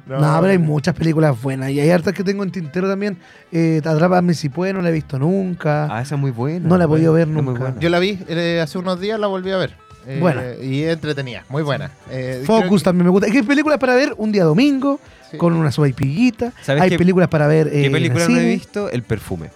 No, 0.06 0.18
pero 0.40 0.48
hay 0.52 0.58
muchas 0.58 0.94
películas 0.94 1.40
buenas. 1.40 1.70
Y 1.70 1.80
hay 1.80 1.90
hartas 1.90 2.12
que 2.12 2.22
tengo 2.22 2.42
en 2.42 2.50
tintero 2.50 2.88
también. 2.88 3.16
Eh, 3.52 3.80
Atrápame 3.84 4.34
si 4.34 4.48
puede, 4.50 4.72
no 4.74 4.82
la 4.82 4.90
he 4.90 4.92
visto 4.92 5.18
nunca. 5.18 5.88
Ah, 5.90 6.02
esa 6.02 6.14
es 6.16 6.20
muy 6.20 6.30
buena. 6.30 6.68
No 6.68 6.76
la 6.76 6.84
he 6.84 6.88
podido 6.88 7.12
ver 7.14 7.26
nunca. 7.26 7.58
buena. 7.60 7.80
Yo 7.80 7.88
la 7.88 7.98
vi 7.98 8.18
eh, 8.28 8.60
hace 8.62 8.76
unos 8.78 9.00
días, 9.00 9.18
la 9.18 9.26
volví 9.28 9.50
a 9.50 9.56
ver. 9.56 9.76
Eh, 10.06 10.18
Buena. 10.20 10.42
Y 10.62 10.82
es 10.82 10.92
entretenida, 10.92 11.44
muy 11.48 11.62
buena. 11.62 11.90
Eh, 12.10 12.42
Focus 12.44 12.82
que- 12.82 12.84
también 12.84 13.06
me 13.06 13.10
gusta. 13.10 13.26
Es 13.26 13.32
que 13.32 13.38
hay 13.38 13.44
películas 13.44 13.78
para 13.78 13.94
ver 13.94 14.12
un 14.18 14.30
día 14.32 14.44
domingo, 14.44 15.00
sí. 15.30 15.38
con 15.38 15.54
una 15.54 15.72
sopaipillita. 15.72 16.52
¿Sabes 16.60 16.82
Hay 16.82 16.90
qué- 16.90 16.98
películas 16.98 17.28
para 17.28 17.46
ver. 17.46 17.68
eh, 17.68 17.70
¿Qué 17.70 17.86
en 17.86 17.92
película 17.92 18.24
el 18.26 18.32
no 18.34 18.38
he 18.38 18.44
visto? 18.44 18.90
El 18.90 19.02
perfume. 19.02 19.48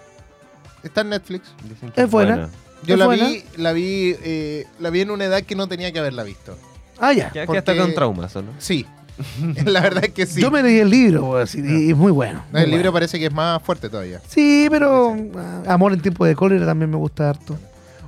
Está 0.83 1.03
en 1.03 1.11
Netflix. 1.11 1.51
Dicen 1.69 1.91
que 1.91 2.01
Es 2.01 2.11
buena. 2.11 2.49
Yo 2.85 2.95
¿Es 2.95 2.99
la 2.99 3.05
buena? 3.05 3.29
vi, 3.29 3.45
la 3.57 3.73
vi, 3.75 4.17
eh, 4.23 4.65
la 4.79 4.89
vi 4.89 5.01
en 5.03 5.11
una 5.11 5.27
edad 5.27 5.43
que 5.43 5.55
no 5.55 5.67
tenía 5.69 5.93
que 5.93 5.99
haberla 5.99 6.23
visto. 6.23 6.57
Ah, 6.99 7.13
ya. 7.13 7.29
Que, 7.31 7.41
que 7.41 7.47
Porque- 7.47 7.59
hasta 7.59 7.77
con 7.77 7.93
traumas, 7.93 8.35
¿o 8.37 8.41
no? 8.41 8.53
Sí, 8.59 8.87
la 9.65 9.81
verdad 9.81 10.05
es 10.05 10.13
que 10.13 10.27
sí. 10.27 10.41
Yo 10.41 10.51
me 10.51 10.63
leí 10.63 10.79
el 10.79 10.91
libro, 10.91 11.41
y 11.41 11.91
es 11.91 11.97
muy 11.97 12.13
bueno. 12.13 12.45
No, 12.53 12.59
muy 12.59 12.63
el 12.63 12.71
libro 12.71 12.93
parece 12.93 13.19
que 13.19 13.27
es 13.27 13.33
más 13.33 13.63
fuerte 13.63 13.89
todavía. 13.89 14.21
Sí, 14.29 14.69
pero 14.71 15.17
ah, 15.37 15.63
Amor 15.67 15.93
en 15.93 16.01
tiempo 16.01 16.25
de 16.25 16.35
cólera 16.35 16.67
también 16.67 16.91
me 16.91 16.97
gusta 16.97 17.31
harto. 17.31 17.59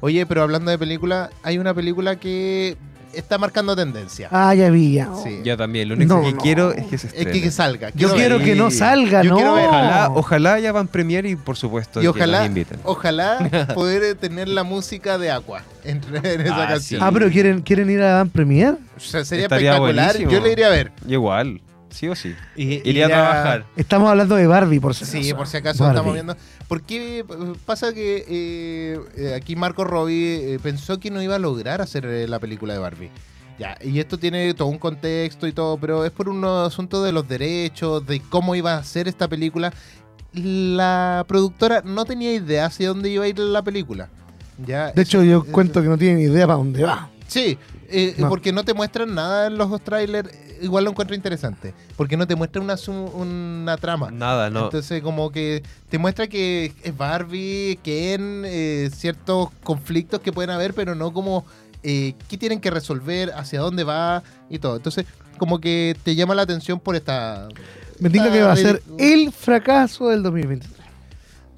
Oye, 0.01 0.25
pero 0.27 0.43
hablando 0.43 0.71
de 0.71 0.79
película, 0.79 1.31
hay 1.43 1.59
una 1.59 1.75
película 1.75 2.17
que 2.17 2.77
está 3.13 3.39
marcando 3.39 3.75
tendencia. 3.77 4.29
Ah, 4.31 4.55
ya 4.55 4.71
vi, 4.71 4.93
ya. 4.95 5.09
Sí. 5.23 5.41
Yo 5.45 5.57
también. 5.57 5.89
Lo 5.89 5.95
único 5.95 6.15
No, 6.17 6.23
que 6.23 6.33
no. 6.33 6.39
quiero 6.41 6.73
es 6.73 6.87
que 6.87 6.99
se 6.99 7.07
Es 7.09 7.13
estrene. 7.15 7.33
que, 7.33 7.43
que 7.43 7.51
salga. 7.51 7.91
Yo 7.95 8.09
ver. 8.09 8.17
quiero 8.17 8.39
que 8.39 8.55
no 8.55 8.71
salga, 8.71 9.23
Yo 9.23 9.31
¿no? 9.31 9.37
quiero 9.37 9.55
ver. 9.55 9.67
Ojalá, 9.67 10.11
ojalá 10.15 10.61
ya 10.61 10.73
van 10.73 10.89
premier 10.89 11.27
y 11.27 11.37
por 11.37 11.57
supuesto 11.57 12.01
Y 12.01 12.03
que 12.05 12.09
ojalá, 12.09 12.39
nos 12.41 12.47
inviten. 12.49 12.81
ojalá 12.85 13.69
poder 13.75 14.15
tener 14.17 14.49
la 14.49 14.63
música 14.63 15.19
de 15.19 15.31
Aqua 15.31 15.63
en, 15.85 16.01
en 16.25 16.41
esa 16.43 16.55
Ah, 16.65 16.69
canción. 16.69 17.01
sí. 17.01 17.05
Ah, 17.07 17.11
pero 17.13 17.31
¿quieren, 17.31 17.63
¿quieren 17.63 17.91
ir 17.91 18.01
a 18.03 18.11
Dan 18.17 18.29
Premier? 18.31 18.77
O 18.97 19.01
sea, 19.01 19.25
sería 19.25 19.45
Estaría 19.45 19.71
espectacular. 19.71 20.07
buenísimo. 20.13 20.31
Yo 20.31 20.41
le 20.41 20.53
iría 20.53 20.67
a 20.67 20.71
ver. 20.71 20.93
Igual, 21.09 21.61
sí 21.91 22.09
o 22.09 22.15
sí. 22.15 22.35
Y- 22.57 22.89
Iría 22.89 23.07
a 23.07 23.09
trabajar. 23.09 23.65
Estamos 23.77 24.09
hablando 24.11 24.37
de 24.37 24.47
Barbie, 24.47 24.79
por 24.81 24.95
si 24.95 25.05
acaso. 25.05 25.23
Sí, 25.23 25.35
por 25.35 25.47
si 25.47 25.57
acaso 25.57 25.83
Barbie. 25.85 25.97
estamos 25.97 26.15
viendo. 26.15 26.37
¿Por 26.71 26.83
qué 26.83 27.25
pasa 27.67 27.93
que 27.93 28.25
eh, 28.29 29.01
eh, 29.17 29.35
aquí 29.35 29.57
Marco 29.57 29.83
Robbie 29.83 30.55
eh, 30.55 30.59
pensó 30.63 31.01
que 31.01 31.11
no 31.11 31.21
iba 31.21 31.35
a 31.35 31.39
lograr 31.41 31.81
hacer 31.83 32.05
la 32.29 32.39
película 32.39 32.73
de 32.75 32.79
Barbie? 32.79 33.11
Ya, 33.59 33.77
y 33.83 33.99
esto 33.99 34.19
tiene 34.21 34.55
todo 34.55 34.69
un 34.69 34.79
contexto 34.79 35.49
y 35.49 35.53
todo, 35.53 35.79
pero 35.79 36.05
es 36.05 36.13
por 36.13 36.29
un 36.29 36.45
asunto 36.45 37.03
de 37.03 37.11
los 37.11 37.27
derechos, 37.27 38.07
de 38.07 38.21
cómo 38.21 38.55
iba 38.55 38.77
a 38.77 38.85
ser 38.85 39.09
esta 39.09 39.27
película. 39.27 39.73
La 40.33 41.25
productora 41.27 41.83
no 41.85 42.05
tenía 42.05 42.33
idea 42.33 42.67
hacia 42.67 42.87
dónde 42.87 43.11
iba 43.11 43.25
a 43.25 43.29
ir 43.29 43.41
la 43.41 43.63
película. 43.63 44.09
Ya, 44.65 44.93
De 44.93 45.03
eso- 45.03 45.19
hecho, 45.19 45.25
yo 45.25 45.43
eso- 45.43 45.53
cuento 45.53 45.83
que 45.83 45.89
no 45.89 45.99
tienen 45.99 46.21
idea 46.21 46.47
para 46.47 46.59
dónde 46.59 46.85
va. 46.85 47.11
Sí, 47.27 47.59
eh, 47.89 48.15
No. 48.17 48.29
porque 48.29 48.53
no 48.53 48.63
te 48.65 48.75
muestran 48.75 49.13
nada 49.13 49.49
en 49.49 49.59
los 49.59 49.81
trailers. 49.83 50.31
Igual 50.61 50.85
lo 50.85 50.91
encuentro 50.91 51.15
interesante. 51.17 51.75
Porque 51.97 52.17
no 52.17 52.27
te 52.27 52.35
muestran 52.37 52.65
una, 52.65 52.77
una 53.15 53.77
trama. 53.77 54.11
Nada, 54.11 54.51
no. 54.51 54.65
Entonces, 54.65 55.03
como 55.03 55.31
que 55.31 55.63
te 55.89 55.99
muestra 55.99 56.27
que 56.27 56.73
es 56.83 56.97
Barbie, 56.97 57.79
Ken, 57.83 58.43
eh, 58.45 58.91
ciertos 58.95 59.51
conflictos 59.63 60.21
que 60.21 60.33
pueden 60.33 60.51
haber, 60.51 60.75
pero 60.75 60.95
no 60.95 61.13
como 61.13 61.45
eh, 61.83 62.15
qué 62.29 62.37
tienen 62.37 62.61
que 62.61 62.71
resolver, 62.71 63.33
hacia 63.35 63.61
dónde 63.61 63.85
va 63.85 64.23
y 64.49 64.59
todo. 64.59 64.77
Entonces, 64.77 65.07
como 65.39 65.61
que 65.61 65.97
te 66.03 66.15
llama 66.15 66.35
la 66.35 66.43
atención 66.43 66.79
por 66.81 66.97
esta. 66.97 67.49
Me 67.99 68.09
diga 68.09 68.31
que 68.31 68.43
va 68.43 68.53
a 68.53 68.57
ser 68.57 68.83
el 68.99 69.33
fracaso 69.33 70.09
del 70.09 70.23
2023. 70.23 70.81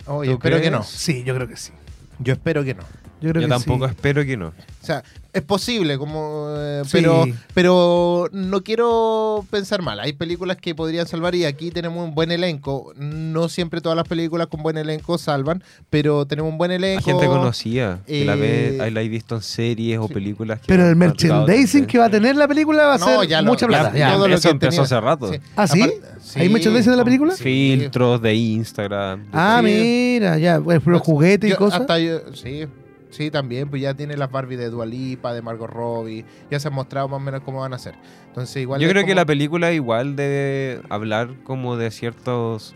Oye, 0.06 0.30
¿Tú 0.30 0.34
espero 0.34 0.56
que 0.56 0.60
crees? 0.62 0.72
no. 0.72 0.82
Sí, 0.82 1.22
yo 1.24 1.34
creo 1.34 1.48
que 1.48 1.56
sí. 1.56 1.72
Yo 2.18 2.32
espero 2.32 2.64
que 2.64 2.74
no. 2.74 2.84
Yo 3.22 3.30
creo 3.30 3.42
Yo 3.42 3.48
que 3.48 3.48
tampoco 3.48 3.86
sí. 3.86 3.94
espero 3.94 4.24
que 4.24 4.36
no. 4.36 4.48
O 4.48 4.84
sea, 4.84 5.02
es 5.32 5.42
posible, 5.42 5.96
como, 5.96 6.48
eh, 6.58 6.82
Sí. 6.84 6.90
pero, 6.92 7.24
pero 7.54 8.28
no 8.32 8.62
quiero 8.62 9.46
pensar 9.50 9.80
mal. 9.80 10.00
Hay 10.00 10.12
películas 10.12 10.56
que 10.56 10.74
podrían 10.74 11.06
salvar 11.06 11.34
y 11.36 11.44
aquí 11.44 11.70
tenemos 11.70 12.04
un 12.06 12.14
buen 12.14 12.32
elenco. 12.32 12.92
No 12.96 13.48
siempre 13.48 13.80
todas 13.80 13.96
las 13.96 14.06
películas 14.08 14.48
con 14.48 14.62
buen 14.62 14.76
elenco 14.76 15.16
salvan, 15.18 15.62
pero 15.88 16.26
tenemos 16.26 16.50
un 16.52 16.58
buen 16.58 16.72
Hay 16.72 16.78
elenco. 16.78 17.04
gente 17.04 17.26
conocida 17.26 18.00
que 18.06 18.24
la 18.24 18.34
ve, 18.34 18.76
eh, 18.84 18.90
la 18.90 19.00
he 19.02 19.08
visto 19.08 19.36
en 19.36 19.42
series 19.42 19.98
o 20.00 20.08
películas. 20.08 20.58
que 20.60 20.66
Pero 20.66 20.88
el 20.88 20.96
merchandising 20.96 21.86
que 21.86 21.98
va 21.98 22.06
a 22.06 22.10
tener 22.10 22.34
la 22.36 22.48
película 22.48 22.84
va 22.86 22.94
a 22.94 22.98
No, 22.98 23.06
ser 23.20 23.28
ya 23.28 23.40
lo- 23.40 23.50
mucha 23.52 23.66
ya- 23.66 23.68
plata. 23.68 23.92
ya 23.92 23.98
ya. 23.98 24.14
todo 24.14 24.28
lo 24.28 24.38
que 24.40 24.48
empezó 24.48 24.70
tenía- 24.70 24.82
hace 24.82 25.00
rato. 25.00 25.30
¿Ah, 25.56 25.66
sí? 25.68 25.82
¿Hay 26.34 26.48
merchandising 26.48 26.90
de 26.90 26.96
la 26.96 27.04
película? 27.04 27.34
Filtros 27.36 28.20
de 28.20 28.34
Instagram. 28.34 29.20
de 29.22 29.28
Ah, 29.32 29.60
Sí. 29.60 29.66
mira, 29.66 30.38
ya, 30.38 30.60
pues, 30.60 30.80
pero 30.84 30.98
juguetes 30.98 31.48
y 31.48 31.52
Yo- 31.52 31.56
cosas. 31.58 31.80
hasta 31.82 31.98
yo- 31.98 32.34
sí, 32.34 32.66
sí, 33.12 33.30
también, 33.30 33.68
pues 33.70 33.80
ya 33.82 33.94
tiene 33.94 34.16
las 34.16 34.30
Barbie 34.30 34.56
de 34.56 34.70
Dualipa, 34.70 35.32
de 35.32 35.42
Margot 35.42 35.70
Robbie, 35.70 36.24
ya 36.50 36.58
se 36.58 36.68
han 36.68 36.74
mostrado 36.74 37.08
más 37.08 37.18
o 37.18 37.20
menos 37.20 37.42
cómo 37.44 37.60
van 37.60 37.74
a 37.74 37.78
ser. 37.78 37.94
Entonces, 38.28 38.56
igual 38.62 38.80
Yo 38.80 38.88
creo 38.88 39.04
que 39.06 39.14
la 39.14 39.24
película 39.26 39.72
igual 39.72 40.16
debe 40.16 40.80
hablar 40.88 41.30
como 41.44 41.76
de 41.76 41.90
ciertos 41.90 42.74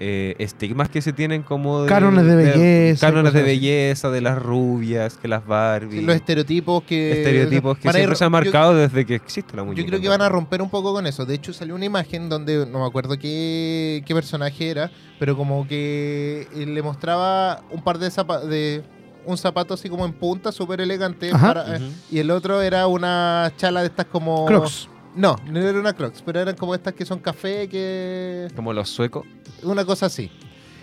eh, 0.00 0.36
estigmas 0.38 0.88
que 0.88 1.02
se 1.02 1.12
tienen 1.12 1.42
como 1.42 1.82
de, 1.82 1.88
Cánones 1.88 2.24
de 2.24 2.36
belleza 2.36 3.04
y 3.08 3.10
cánones 3.10 3.32
de 3.32 3.42
belleza 3.42 4.10
de 4.10 4.20
las 4.20 4.40
rubias, 4.40 5.16
que 5.16 5.26
las 5.26 5.44
Barbie. 5.44 5.98
sí, 5.98 6.04
los 6.04 6.14
estereotipos 6.14 6.84
que 6.84 7.10
estereotipos 7.18 7.78
que 7.78 7.88
a 7.88 7.90
ir- 7.90 7.94
siempre 7.96 8.14
se 8.16 8.22
han 8.24 8.28
yo- 8.28 8.30
marcado 8.30 8.76
desde 8.76 9.04
que 9.04 9.16
existe 9.16 9.56
la 9.56 9.62
Yo 9.62 9.66
muñeca. 9.66 9.88
creo 9.88 10.00
que 10.00 10.08
van 10.08 10.22
a 10.22 10.28
romper 10.28 10.62
un 10.62 10.70
poco 10.70 10.92
con 10.92 11.04
eso. 11.08 11.26
De 11.26 11.34
hecho, 11.34 11.52
salió 11.52 11.74
una 11.74 11.84
imagen 11.86 12.28
donde 12.28 12.64
no 12.64 12.78
me 12.78 12.86
acuerdo 12.86 13.18
qué, 13.18 14.04
qué 14.06 14.14
personaje 14.14 14.70
era, 14.70 14.92
pero 15.18 15.36
como 15.36 15.66
que 15.66 16.46
eh, 16.54 16.64
le 16.66 16.80
mostraba 16.82 17.64
un 17.72 17.82
par 17.82 17.98
de 17.98 18.08
zapatos, 18.12 18.48
de 18.48 18.82
un 19.26 19.36
zapato 19.38 19.74
así 19.74 19.88
como 19.88 20.04
en 20.06 20.12
punta, 20.12 20.52
súper 20.52 20.80
elegante, 20.80 21.30
Ajá. 21.32 21.46
para- 21.54 21.76
eh, 21.76 21.92
y 22.10 22.18
el 22.18 22.30
otro 22.30 22.62
era 22.62 22.86
una 22.86 23.52
chala 23.56 23.80
de 23.80 23.86
estas 23.88 24.06
como... 24.06 24.46
Crocs. 24.46 24.88
No, 25.14 25.36
no 25.46 25.58
era 25.60 25.78
una 25.78 25.92
Crocs, 25.94 26.22
pero 26.24 26.40
eran 26.40 26.54
como 26.56 26.74
estas 26.74 26.94
que 26.94 27.04
son 27.04 27.18
café, 27.18 27.68
que... 27.68 28.48
Como 28.54 28.72
los 28.72 28.88
suecos. 28.88 29.26
Una 29.62 29.84
cosa 29.84 30.06
así. 30.06 30.30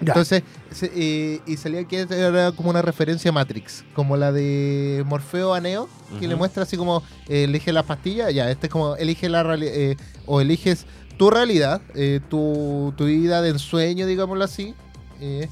Ya. 0.02 0.08
Entonces, 0.12 0.44
se- 0.72 0.92
eh, 0.94 1.42
y 1.46 1.56
salía 1.56 1.86
que 1.86 2.02
era 2.02 2.52
como 2.52 2.70
una 2.70 2.82
referencia 2.82 3.30
a 3.30 3.32
Matrix, 3.34 3.86
como 3.94 4.18
la 4.18 4.34
de 4.34 5.04
Morfeo 5.08 5.54
a 5.54 5.62
Neo, 5.62 5.88
que 6.20 6.28
le 6.28 6.36
muestra 6.36 6.64
así 6.64 6.76
como 6.76 7.02
eh, 7.30 7.46
elige 7.46 7.72
las 7.72 7.86
pastillas, 7.86 8.34
ya, 8.34 8.52
este 8.52 8.68
es 8.68 8.72
como 8.74 8.98
elige 8.98 9.30
la 9.30 9.44
realidad, 9.44 9.96
o 10.26 10.42
eliges 10.42 10.86
tu 11.18 11.30
realidad, 11.30 11.82
eh, 11.94 12.20
tu, 12.30 12.94
tu 12.98 13.06
vida 13.06 13.42
de 13.42 13.52
ensueño, 13.52 14.06
digámoslo 14.06 14.44
así, 14.44 14.76
eh, 15.22 15.48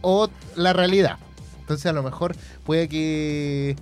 o 0.00 0.28
la 0.54 0.72
realidad. 0.72 1.18
Entonces, 1.68 1.84
a 1.84 1.92
lo 1.92 2.02
mejor 2.02 2.34
puede 2.64 2.88
que, 2.88 3.76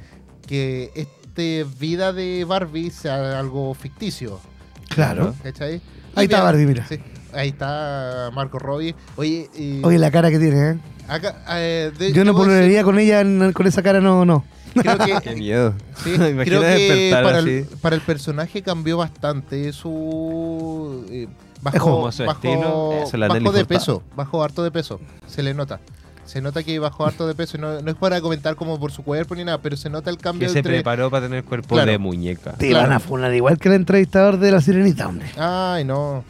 que 0.45 0.91
este 0.97 1.65
vida 1.79 2.13
de 2.13 2.45
Barbie 2.45 2.91
sea 2.91 3.39
algo 3.39 3.73
ficticio. 3.75 4.41
Claro. 4.89 5.37
¿Cachai? 5.45 5.81
Ahí 6.17 6.25
está 6.25 6.43
Barbie, 6.43 6.67
mira. 6.67 6.85
sí, 6.89 6.99
ahí 7.33 7.51
está 7.51 8.31
Marco 8.35 8.59
Robbie. 8.59 8.97
Oye, 9.15 9.49
y 9.57 9.85
Oye, 9.85 9.99
la 9.99 10.11
cara 10.11 10.33
que 10.33 10.41
tiene, 10.41 10.71
¿eh? 10.71 10.79
acá, 11.07 11.37
eh, 11.51 11.93
de- 11.97 12.13
Yo 12.13 12.25
no 12.25 12.35
pololearía 12.35 12.83
con 12.83 12.99
ella 12.99 13.21
en- 13.21 13.53
con 13.53 13.69
esa 13.69 13.85
cara, 13.85 14.01
no, 14.01 14.25
no. 14.25 14.45
Creo 14.75 14.99
que, 14.99 15.17
Qué 15.23 15.37
miedo. 15.37 15.75
sí, 16.03 16.11
creo 16.45 16.61
que 16.63 17.11
para 17.13 17.39
así. 17.39 17.51
el, 17.51 17.67
para 17.81 17.95
el 17.95 18.03
personaje 18.03 18.63
cambió 18.63 18.97
bastante 18.97 19.73
su... 19.73 21.07
eh, 21.09 21.29
Es 21.57 21.63
bajó, 21.63 21.79
como 21.93 22.11
su 22.11 22.25
bajó- 22.25 22.33
estilo. 22.49 22.93
Eso, 23.05 23.17
la 23.17 23.29
bajó 23.29 23.41
Nelly 23.41 23.57
de 23.59 23.65
peso, 23.65 24.03
bajó 24.17 24.43
harto 24.43 24.65
de 24.65 24.73
peso, 24.73 24.99
se 25.29 25.45
le 25.45 25.55
nota. 25.55 25.79
Se 26.27 26.41
nota 26.41 26.63
que 26.63 26.79
bajó 26.79 27.07
harto 27.07 27.27
de 27.27 27.35
peso 27.35 27.57
y 27.57 27.61
no, 27.61 27.81
no 27.81 27.91
es 27.91 27.97
para 27.97 28.21
comentar 28.21 28.57
como 28.57 28.79
por 28.79 28.93
su 28.93 29.03
cuerpo 29.03 29.35
ni 29.35 29.45
nada, 29.45 29.59
pero 29.59 29.77
se 29.77 29.89
nota 29.89 30.11
el 30.11 30.19
cambio 30.19 30.49
Que 30.49 30.53
se 30.53 30.59
entre... 30.59 30.75
preparó 30.75 31.11
para 31.11 31.27
tener 31.27 31.45
cuerpo 31.45 31.75
Claro. 31.77 31.91
de 31.91 31.99
muñeca. 31.99 32.53
Te 32.55 32.69
Claro. 32.71 32.89
van 32.89 32.97
a 32.97 33.01
funar 33.01 33.33
igual 33.35 33.59
que 33.59 33.69
el 33.69 33.75
entrevistador 33.77 34.39
de 34.39 34.51
la 34.51 34.61
sirenita, 34.61 35.09
hombre. 35.09 35.27
Ay, 35.39 35.85
no. 35.85 36.25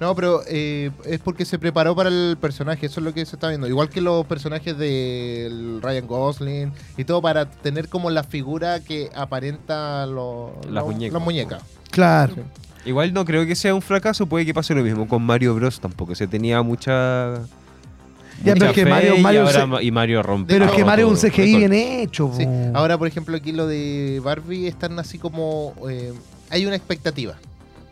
No, 0.00 0.16
pero 0.16 0.40
eh, 0.48 0.90
es 1.04 1.20
porque 1.20 1.44
se 1.44 1.60
preparó 1.60 1.94
para 1.94 2.08
el 2.08 2.36
personaje, 2.40 2.86
eso 2.86 2.98
es 2.98 3.04
lo 3.04 3.14
que 3.14 3.24
se 3.24 3.36
está 3.36 3.48
viendo. 3.50 3.68
Igual 3.68 3.88
que 3.88 4.00
los 4.00 4.26
personajes 4.26 4.76
de 4.76 5.78
Ryan 5.80 6.06
Gosling 6.08 6.72
y 6.96 7.04
todo, 7.04 7.22
para 7.22 7.48
tener 7.48 7.88
como 7.88 8.10
la 8.10 8.24
figura 8.24 8.80
que 8.80 9.10
aparenta 9.14 10.04
lo- 10.06 10.54
Las 10.64 10.72
lo- 10.74 10.86
muñecas. 10.86 11.12
las 11.14 11.22
muñecas. 11.22 11.62
Claro. 11.92 12.34
Igual 12.84 13.12
no 13.14 13.24
creo 13.24 13.46
que 13.46 13.54
sea 13.54 13.76
un 13.76 13.82
fracaso, 13.82 14.26
puede 14.26 14.44
que 14.44 14.52
pase 14.52 14.74
lo 14.74 14.82
mismo 14.82 15.06
con 15.06 15.22
Mario 15.22 15.54
Bros. 15.54 15.78
Tampoco 15.78 16.16
se 16.16 16.26
tenía 16.26 16.62
mucha. 16.62 17.34
Ya, 18.44 18.54
pero 18.54 18.66
es 18.66 18.72
que 18.72 18.84
Mario- 18.86 19.16
y, 19.16 19.20
Mario 19.20 19.40
ahora 19.42 19.52
se- 19.60 19.66
Ma- 19.66 19.82
y 19.82 19.90
Mario 19.90 20.22
rompe. 20.22 20.52
Pero 20.52 20.64
es 20.66 20.72
que 20.72 20.84
Mario 20.84 21.12
es 21.12 21.24
un 21.24 21.30
CGI 21.30 21.56
bien 21.56 21.72
hecho. 21.72 22.30
Sí. 22.36 22.46
Ahora, 22.74 22.98
por 22.98 23.08
ejemplo, 23.08 23.36
aquí 23.36 23.52
lo 23.52 23.66
de 23.66 24.20
Barbie 24.24 24.66
están 24.66 24.98
así 24.98 25.18
como... 25.18 25.74
eh, 25.88 26.12
hay 26.50 26.66
una 26.66 26.76
expectativa. 26.76 27.34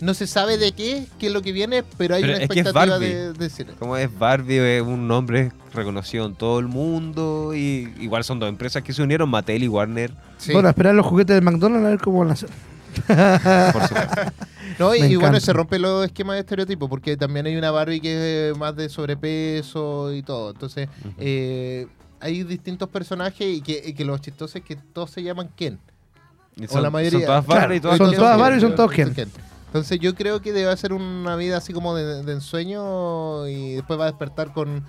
No 0.01 0.15
se 0.15 0.27
sabe 0.27 0.57
de 0.57 0.73
qué, 0.73 1.05
qué 1.19 1.27
es 1.27 1.33
lo 1.33 1.43
que 1.43 1.53
viene, 1.53 1.83
pero 1.99 2.15
hay 2.15 2.23
Pero 2.23 2.35
una 2.35 2.43
es 2.43 2.49
que 2.49 2.61
es 2.61 2.67
expectativa 2.67 2.99
Barbie. 2.99 3.15
de, 3.15 3.33
de 3.35 3.51
cine. 3.51 3.73
Como 3.79 3.97
es 3.99 4.19
Barbie, 4.19 4.59
es 4.79 4.83
un 4.83 5.07
nombre 5.07 5.53
reconocido 5.75 6.25
en 6.25 6.35
todo 6.35 6.59
el 6.59 6.69
mundo. 6.69 7.53
Y 7.55 7.93
igual 8.01 8.25
son 8.25 8.39
dos 8.39 8.49
empresas 8.49 8.83
que 8.83 8.93
se 8.95 9.03
unieron, 9.03 9.29
Mattel 9.29 9.63
y 9.63 9.69
Warner, 9.69 10.11
Sí. 10.39 10.53
Bueno, 10.55 10.69
a 10.69 10.71
esperar 10.71 10.95
los 10.95 11.05
juguetes 11.05 11.35
del 11.37 11.45
McDonald's 11.45 11.87
a 11.87 11.91
ver 11.91 11.99
cómo 12.01 12.21
van 12.21 12.31
a 12.31 12.37
ser. 12.37 12.49
por 13.73 13.83
supuesto. 13.89 14.23
No, 14.79 14.95
y, 14.95 15.01
y 15.01 15.17
bueno, 15.17 15.39
se 15.41 15.53
rompe 15.53 15.79
los 15.79 16.05
esquemas 16.07 16.35
de 16.35 16.41
estereotipo, 16.41 16.89
porque 16.89 17.17
también 17.17 17.47
hay 17.47 17.57
una 17.57 17.71
Barbie 17.71 18.01
que 18.01 18.51
es 18.51 18.59
más 18.59 18.75
de 18.77 18.89
sobrepeso 18.89 20.13
y 20.13 20.23
todo. 20.23 20.51
Entonces, 20.51 20.89
eh, 21.19 21.87
hay 22.21 22.43
distintos 22.45 22.89
personajes 22.89 23.47
y 23.47 23.61
que, 23.61 23.83
y 23.85 23.93
que 23.95 24.05
lo 24.05 24.17
chistoso 24.19 24.59
es 24.59 24.65
que 24.65 24.77
todos 24.77 25.11
se 25.11 25.23
llaman 25.23 25.51
Ken. 25.57 25.79
Y 26.57 26.67
o 26.75 26.81
la 26.81 26.91
mayoría. 26.91 27.21
Son 27.21 27.27
todas 27.27 27.47
Barbie 27.47 27.77
y 27.77 27.81
Claro, 27.81 27.97
son 27.97 28.11
Ken. 28.11 28.19
todas 28.19 28.39
Barbie 28.39 28.59
y 28.59 28.61
son 28.61 28.75
todos 28.75 28.93
Ken. 28.93 29.15
Entonces 29.67 30.01
yo 30.01 30.15
creo 30.17 30.43
que 30.43 30.53
debe 30.53 30.77
ser 30.77 30.93
una 30.93 31.37
vida 31.37 31.59
así 31.59 31.73
como 31.73 31.95
de, 31.95 32.25
de 32.25 32.33
ensueño 32.33 33.47
y 33.47 33.75
después 33.75 34.01
va 34.01 34.05
a 34.05 34.09
despertar 34.09 34.53
con 34.53 34.85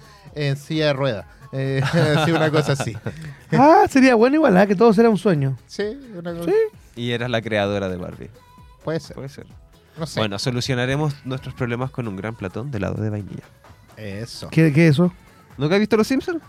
silla 0.56 0.88
de 0.88 0.94
ruedas. 0.94 1.26
Eh, 1.52 1.82
así, 2.18 2.32
una 2.32 2.50
cosa 2.50 2.74
así. 2.74 2.96
Ah, 3.52 3.86
sería 3.90 4.16
bueno 4.16 4.38
igual, 4.38 4.58
¿ah? 4.58 4.66
que 4.66 4.76
todo 4.76 4.94
será 4.94 5.10
un 5.10 5.18
sueño. 5.18 5.58
Sí, 5.68 5.84
una 6.18 6.34
cosa, 6.34 6.52
Y 6.96 7.12
eras 7.12 7.30
la 7.30 7.42
creadora 7.42 7.90
de 7.90 7.98
Barbie. 7.98 8.30
puede 8.84 9.00
ser. 9.00 9.16
Puede 9.16 9.30
ser. 9.30 9.46
No 9.98 10.06
sé. 10.08 10.20
Bueno, 10.20 10.40
solucionaremos 10.40 11.14
nuestros 11.26 11.54
problemas 11.54 11.92
con 11.92 12.08
un 12.08 12.16
gran 12.16 12.36
platón 12.36 12.72
de 12.72 12.78
helado 12.78 13.02
de 13.02 13.10
vainilla. 13.10 13.44
Eso. 13.98 14.50
¿Qué, 14.50 14.72
qué 14.74 14.88
es 14.88 14.94
eso? 14.94 15.12
¿Nunca 15.58 15.76
has 15.76 15.80
visto 15.80 15.98
Los 15.98 16.08
Simpsons? 16.08 16.42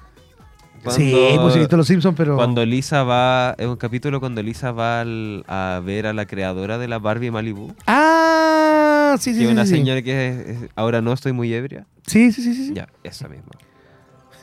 Sí, 0.91 1.15
pues 1.41 1.55
he 1.55 1.61
visto 1.61 1.77
los 1.77 1.87
Simpsons, 1.87 2.17
pero. 2.17 2.35
Cuando 2.35 2.65
Lisa 2.67 3.05
va, 3.05 3.55
es 3.57 3.67
un 3.69 3.77
capítulo 3.77 4.19
cuando 4.19 4.43
Lisa 4.43 4.73
va 4.73 5.01
al- 5.03 5.45
a 5.47 5.81
ver 5.85 6.09
a 6.09 6.13
la 6.13 6.27
creadora 6.27 6.77
de 6.77 6.89
la 6.89 6.99
Barbie 6.99 7.31
Malibu. 7.31 7.73
Ah, 7.87 9.15
sí, 9.21 9.33
sí, 9.33 9.41
que 9.41 9.47
sí. 9.47 9.53
una 9.53 9.63
sí, 9.65 9.71
sí. 9.71 9.77
señora 9.77 10.03
que 10.03 10.29
es- 10.29 10.49
es- 10.65 10.71
ahora 10.75 11.01
no 11.01 11.13
estoy 11.13 11.33
muy 11.33 11.55
ebria. 11.55 11.87
Sí, 12.07 12.33
sí, 12.33 12.43
sí, 12.43 12.55
sí. 12.55 12.73
Ya, 12.75 12.89
esa 13.05 13.29
misma. 13.29 13.51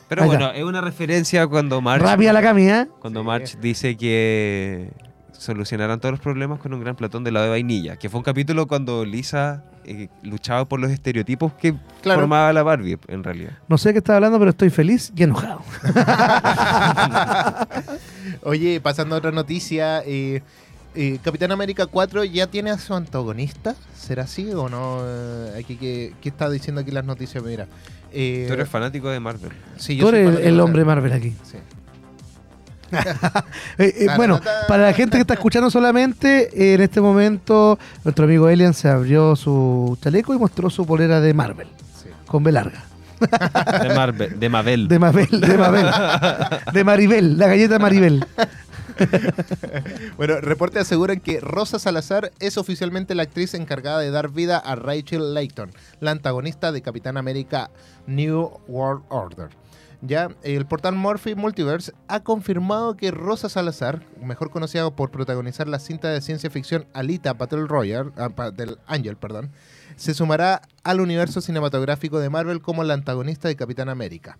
Pero 0.08 0.24
bueno, 0.24 0.50
es 0.52 0.64
una 0.64 0.80
referencia 0.80 1.46
cuando 1.46 1.82
Marge, 1.82 2.06
Rápida 2.06 2.32
la 2.32 2.40
Cami, 2.40 2.68
¿eh? 2.68 2.88
cuando 3.00 3.20
Sí. 3.20 3.26
Marge 3.26 3.58
dice 3.60 3.96
que 3.98 4.90
solucionarán 5.40 6.00
todos 6.00 6.12
los 6.12 6.20
problemas 6.20 6.58
con 6.60 6.74
un 6.74 6.80
gran 6.80 6.96
platón 6.96 7.24
de 7.24 7.30
helado 7.30 7.46
de 7.46 7.50
vainilla. 7.52 7.96
Que 7.96 8.10
fue 8.10 8.18
un 8.18 8.24
capítulo 8.24 8.66
cuando 8.66 9.06
Lisa 9.06 9.64
eh, 9.86 10.08
luchaba 10.22 10.66
por 10.66 10.80
los 10.80 10.90
estereotipos 10.90 11.54
que 11.54 11.74
Claro. 12.02 12.20
formaba 12.20 12.52
la 12.52 12.62
Barbie, 12.62 12.98
en 13.08 13.24
realidad. 13.24 13.52
No 13.66 13.78
sé 13.78 13.92
qué 13.92 13.98
estás 14.00 14.16
hablando, 14.16 14.38
pero 14.38 14.50
estoy 14.50 14.68
feliz 14.68 15.10
y 15.16 15.22
enojado. 15.22 15.62
Oye, 18.42 18.80
pasando 18.80 19.14
a 19.14 19.18
otra 19.18 19.30
noticia, 19.32 20.02
eh, 20.04 20.42
eh, 20.94 21.18
Capitán 21.22 21.52
América 21.52 21.86
4 21.86 22.24
ya 22.24 22.46
tiene 22.48 22.70
a 22.70 22.78
su 22.78 22.94
antagonista. 22.94 23.74
¿Será 23.96 24.24
así 24.24 24.50
o 24.52 24.68
no? 24.68 25.00
Eh, 25.04 25.56
aquí 25.58 25.76
que, 25.76 26.12
¿Qué 26.20 26.28
está 26.28 26.50
diciendo 26.50 26.80
aquí 26.82 26.90
las 26.90 27.04
noticias? 27.04 27.42
Mira. 27.42 27.66
eh, 28.12 28.44
Tú 28.46 28.54
eres 28.54 28.68
fanático 28.68 29.08
de 29.08 29.20
Marvel. 29.20 29.52
sí, 29.76 29.96
yo 29.96 30.04
Tú 30.06 30.10
soy 30.10 30.20
eres 30.20 30.36
el, 30.40 30.46
el 30.48 30.56
de- 30.56 30.62
hombre 30.62 30.84
Marvel 30.84 31.12
aquí. 31.12 31.30
Sí. 31.44 31.56
Eh, 33.78 33.94
eh, 34.00 34.06
bueno, 34.16 34.40
para 34.68 34.84
la 34.84 34.92
gente 34.92 35.16
que 35.16 35.22
está 35.22 35.34
escuchando 35.34 35.70
solamente, 35.70 36.50
eh, 36.52 36.74
en 36.74 36.80
este 36.82 37.00
momento 37.00 37.78
nuestro 38.04 38.24
amigo 38.26 38.48
Elian 38.48 38.74
se 38.74 38.88
abrió 38.88 39.36
su 39.36 39.96
chaleco 40.02 40.34
y 40.34 40.38
mostró 40.38 40.68
su 40.70 40.84
polera 40.86 41.20
de 41.20 41.32
Marvel, 41.32 41.68
Sí. 42.02 42.08
con 42.26 42.42
B 42.44 42.52
larga. 42.52 42.84
De 43.20 43.94
Marvel, 43.94 44.40
de 44.40 44.48
Mabel. 44.48 44.88
De 44.88 44.98
Mabel, 44.98 45.28
de 45.30 45.56
Mabel. 45.58 45.86
De 46.72 46.84
Maribel, 46.84 47.38
la 47.38 47.46
galleta 47.48 47.78
Maribel. 47.78 48.26
Bueno, 50.18 50.40
reportes 50.42 50.82
aseguran 50.82 51.20
que 51.20 51.40
Rosa 51.40 51.78
Salazar 51.78 52.32
es 52.38 52.58
oficialmente 52.58 53.14
la 53.14 53.22
actriz 53.22 53.54
encargada 53.54 54.00
de 54.00 54.10
dar 54.10 54.28
vida 54.30 54.58
a 54.58 54.74
Rachel 54.74 55.32
Layton, 55.32 55.70
la 56.00 56.10
antagonista 56.10 56.70
de 56.70 56.82
Capitán 56.82 57.16
América 57.16 57.70
New 58.06 58.50
World 58.68 59.02
Order. 59.08 59.48
Ya, 60.02 60.30
el 60.42 60.64
portal 60.64 60.94
Morphy 60.94 61.34
Multiverse 61.34 61.92
ha 62.08 62.20
confirmado 62.20 62.96
que 62.96 63.10
Rosa 63.10 63.50
Salazar, 63.50 64.02
mejor 64.22 64.50
conocida 64.50 64.90
por 64.90 65.10
protagonizar 65.10 65.68
la 65.68 65.78
cinta 65.78 66.08
de 66.08 66.22
ciencia 66.22 66.48
ficción 66.48 66.86
Alita 66.94 67.34
Battle 67.34 67.66
Royale, 67.66 68.10
ah, 68.16 68.30
Battle 68.34 68.76
Angel, 68.86 69.18
perdón, 69.18 69.50
se 69.96 70.14
sumará 70.14 70.62
al 70.84 71.02
universo 71.02 71.42
cinematográfico 71.42 72.18
de 72.18 72.30
Marvel 72.30 72.62
como 72.62 72.82
la 72.82 72.94
antagonista 72.94 73.48
de 73.48 73.56
Capitán 73.56 73.90
América. 73.90 74.38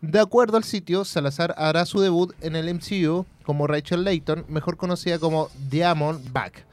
De 0.00 0.20
acuerdo 0.20 0.56
al 0.56 0.62
sitio, 0.64 1.04
Salazar 1.04 1.56
hará 1.58 1.84
su 1.86 2.00
debut 2.00 2.32
en 2.40 2.54
el 2.54 2.72
MCU 2.72 3.26
como 3.42 3.66
Rachel 3.66 4.04
Layton, 4.04 4.44
mejor 4.48 4.76
conocida 4.76 5.18
como 5.18 5.50
Diamond 5.68 6.32
Back, 6.32 6.64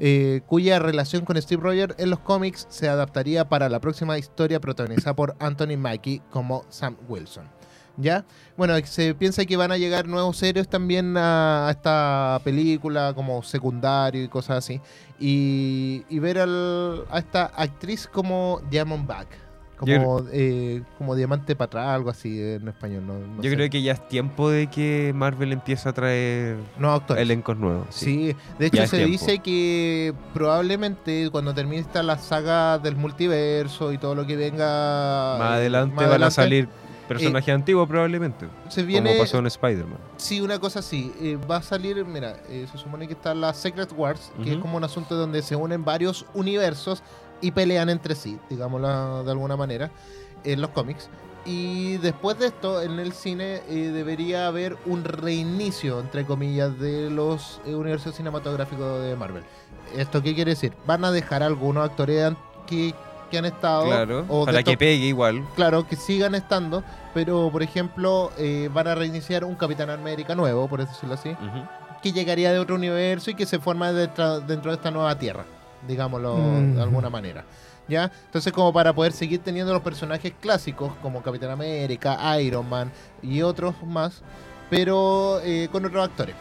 eh, 0.00 0.40
cuya 0.48 0.80
relación 0.80 1.24
con 1.24 1.40
Steve 1.40 1.62
Rogers 1.62 1.94
en 1.98 2.10
los 2.10 2.18
cómics 2.18 2.66
se 2.70 2.88
adaptaría 2.88 3.48
para 3.48 3.68
la 3.68 3.78
próxima 3.78 4.18
historia 4.18 4.60
protagonizada 4.60 5.14
por 5.14 5.36
Anthony 5.38 5.76
Mackie 5.78 6.22
como 6.30 6.64
Sam 6.70 6.96
Wilson. 7.08 7.48
¿Ya? 7.96 8.24
Bueno, 8.56 8.74
se 8.84 9.14
piensa 9.14 9.44
que 9.44 9.56
van 9.56 9.70
a 9.72 9.76
llegar 9.78 10.06
nuevos 10.08 10.42
héroes 10.42 10.68
también 10.68 11.16
a, 11.16 11.68
esta 11.70 12.40
película 12.42 13.12
como 13.14 13.42
secundario 13.42 14.22
y 14.22 14.28
cosas 14.28 14.58
así. 14.58 14.80
Y, 15.20 16.04
y 16.08 16.18
ver 16.18 16.38
al- 16.38 17.04
a 17.10 17.18
esta 17.18 17.46
actriz 17.46 18.08
como 18.10 18.60
Diamondback. 18.70 19.44
Como, 19.76 20.22
eh, 20.32 20.82
como 20.98 21.14
diamante 21.16 21.56
para 21.56 21.66
atrás, 21.66 21.88
algo 21.88 22.08
así 22.08 22.40
en 22.40 22.68
español. 22.68 23.06
No, 23.06 23.18
no 23.18 23.42
Yo 23.42 23.50
sé. 23.50 23.56
creo 23.56 23.68
que 23.68 23.82
ya 23.82 23.92
es 23.92 24.08
tiempo 24.08 24.48
de 24.48 24.68
que 24.68 25.12
Marvel 25.14 25.52
empiece 25.52 25.88
a 25.88 25.92
traer 25.92 26.56
No, 26.78 27.02
elencos 27.16 27.56
nuevos. 27.58 27.86
Sí, 27.90 28.34
de 28.58 28.66
hecho 28.66 28.76
Ya 28.76 28.86
se 28.86 29.04
dice 29.04 29.40
que 29.40 30.14
probablemente 30.32 31.28
cuando 31.30 31.52
termine 31.54 31.82
esta 31.82 32.02
la 32.04 32.18
saga 32.18 32.78
del 32.78 32.94
multiverso 32.96 33.92
y 33.92 33.98
todo 33.98 34.14
lo 34.14 34.24
que 34.26 34.36
venga 34.36 35.36
Más 35.38 35.50
eh, 35.50 35.54
adelante 35.54 35.94
más 35.96 36.04
van 36.04 36.22
a 36.22 36.26
adelante, 36.26 36.68
salir 37.04 37.18
personajes 37.20 37.54
antiguos 37.54 37.88
probablemente. 37.88 38.46
se 38.68 38.82
viene 38.82 39.10
Como 39.10 39.22
pasó 39.22 39.38
en 39.38 39.46
Spider-Man. 39.46 39.98
sí 40.16 40.40
una 40.40 40.58
cosa 40.58 40.80
así 40.80 41.12
eh, 41.20 41.38
va 41.50 41.56
a 41.56 41.62
salir 41.62 42.04
mira 42.04 42.36
eh, 42.48 42.66
se 42.70 42.78
supone 42.78 43.06
que 43.06 43.12
está 43.14 43.34
la 43.34 43.52
Secret 43.54 43.90
Wars 43.96 44.32
que 44.42 44.52
es 44.52 44.58
como 44.58 44.76
un 44.76 44.84
asunto 44.84 45.14
donde 45.16 45.42
se 45.42 45.56
unen 45.56 45.84
varios 45.84 46.26
universos 46.34 47.02
y 47.40 47.50
pelean 47.50 47.90
entre 47.90 48.14
sí 48.14 48.38
digámoslo 48.48 49.24
de 49.24 49.30
alguna 49.30 49.56
manera 49.56 49.90
en 50.44 50.60
los 50.60 50.70
cómics 50.70 51.08
y 51.46 51.98
después 51.98 52.38
de 52.38 52.46
esto 52.46 52.80
en 52.80 52.98
el 52.98 53.12
cine 53.12 53.60
eh, 53.68 53.90
debería 53.92 54.46
haber 54.46 54.76
un 54.86 55.04
reinicio 55.04 56.00
entre 56.00 56.24
comillas 56.24 56.78
de 56.78 57.10
los 57.10 57.60
eh, 57.66 57.74
universos 57.74 58.14
cinematográficos 58.14 59.02
de 59.02 59.14
Marvel 59.14 59.42
esto 59.94 60.22
qué 60.22 60.34
quiere 60.34 60.52
decir 60.52 60.72
van 60.86 61.04
a 61.04 61.10
dejar 61.10 61.42
algunos 61.42 61.84
actores 61.84 62.32
que 62.66 62.94
que 63.30 63.38
han 63.38 63.44
estado. 63.44 63.86
Claro, 63.86 64.24
o 64.28 64.44
para 64.44 64.62
que 64.62 64.76
pegue 64.76 65.06
igual. 65.06 65.44
Claro, 65.56 65.86
que 65.86 65.96
sigan 65.96 66.34
estando, 66.34 66.82
pero 67.14 67.50
por 67.50 67.62
ejemplo 67.62 68.30
eh, 68.38 68.68
van 68.72 68.86
a 68.88 68.94
reiniciar 68.94 69.44
un 69.44 69.54
Capitán 69.54 69.90
América 69.90 70.34
nuevo, 70.34 70.68
por 70.68 70.86
decirlo 70.86 71.14
así, 71.14 71.30
Ujú. 71.30 71.66
que 72.02 72.12
llegaría 72.12 72.52
de 72.52 72.58
otro 72.58 72.74
universo 72.76 73.30
y 73.30 73.34
que 73.34 73.46
se 73.46 73.58
forma 73.58 73.92
dentro, 73.92 74.40
dentro 74.40 74.70
de 74.70 74.76
esta 74.76 74.90
nueva 74.90 75.18
Tierra, 75.18 75.44
digámoslo 75.88 76.36
Mm. 76.36 76.74
de 76.76 76.82
alguna 76.82 77.10
manera. 77.10 77.44
¿Ya? 77.86 78.10
Entonces 78.26 78.50
como 78.50 78.72
para 78.72 78.94
poder 78.94 79.12
seguir 79.12 79.40
teniendo 79.42 79.70
los 79.74 79.82
personajes 79.82 80.32
clásicos 80.40 80.92
como 81.02 81.22
Capitán 81.22 81.50
América, 81.50 82.40
Iron 82.40 82.66
Man 82.66 82.90
y 83.22 83.42
otros 83.42 83.74
más, 83.84 84.22
pero 84.70 85.40
eh, 85.44 85.68
con 85.70 85.84
otros 85.84 86.02
actores. 86.04 86.34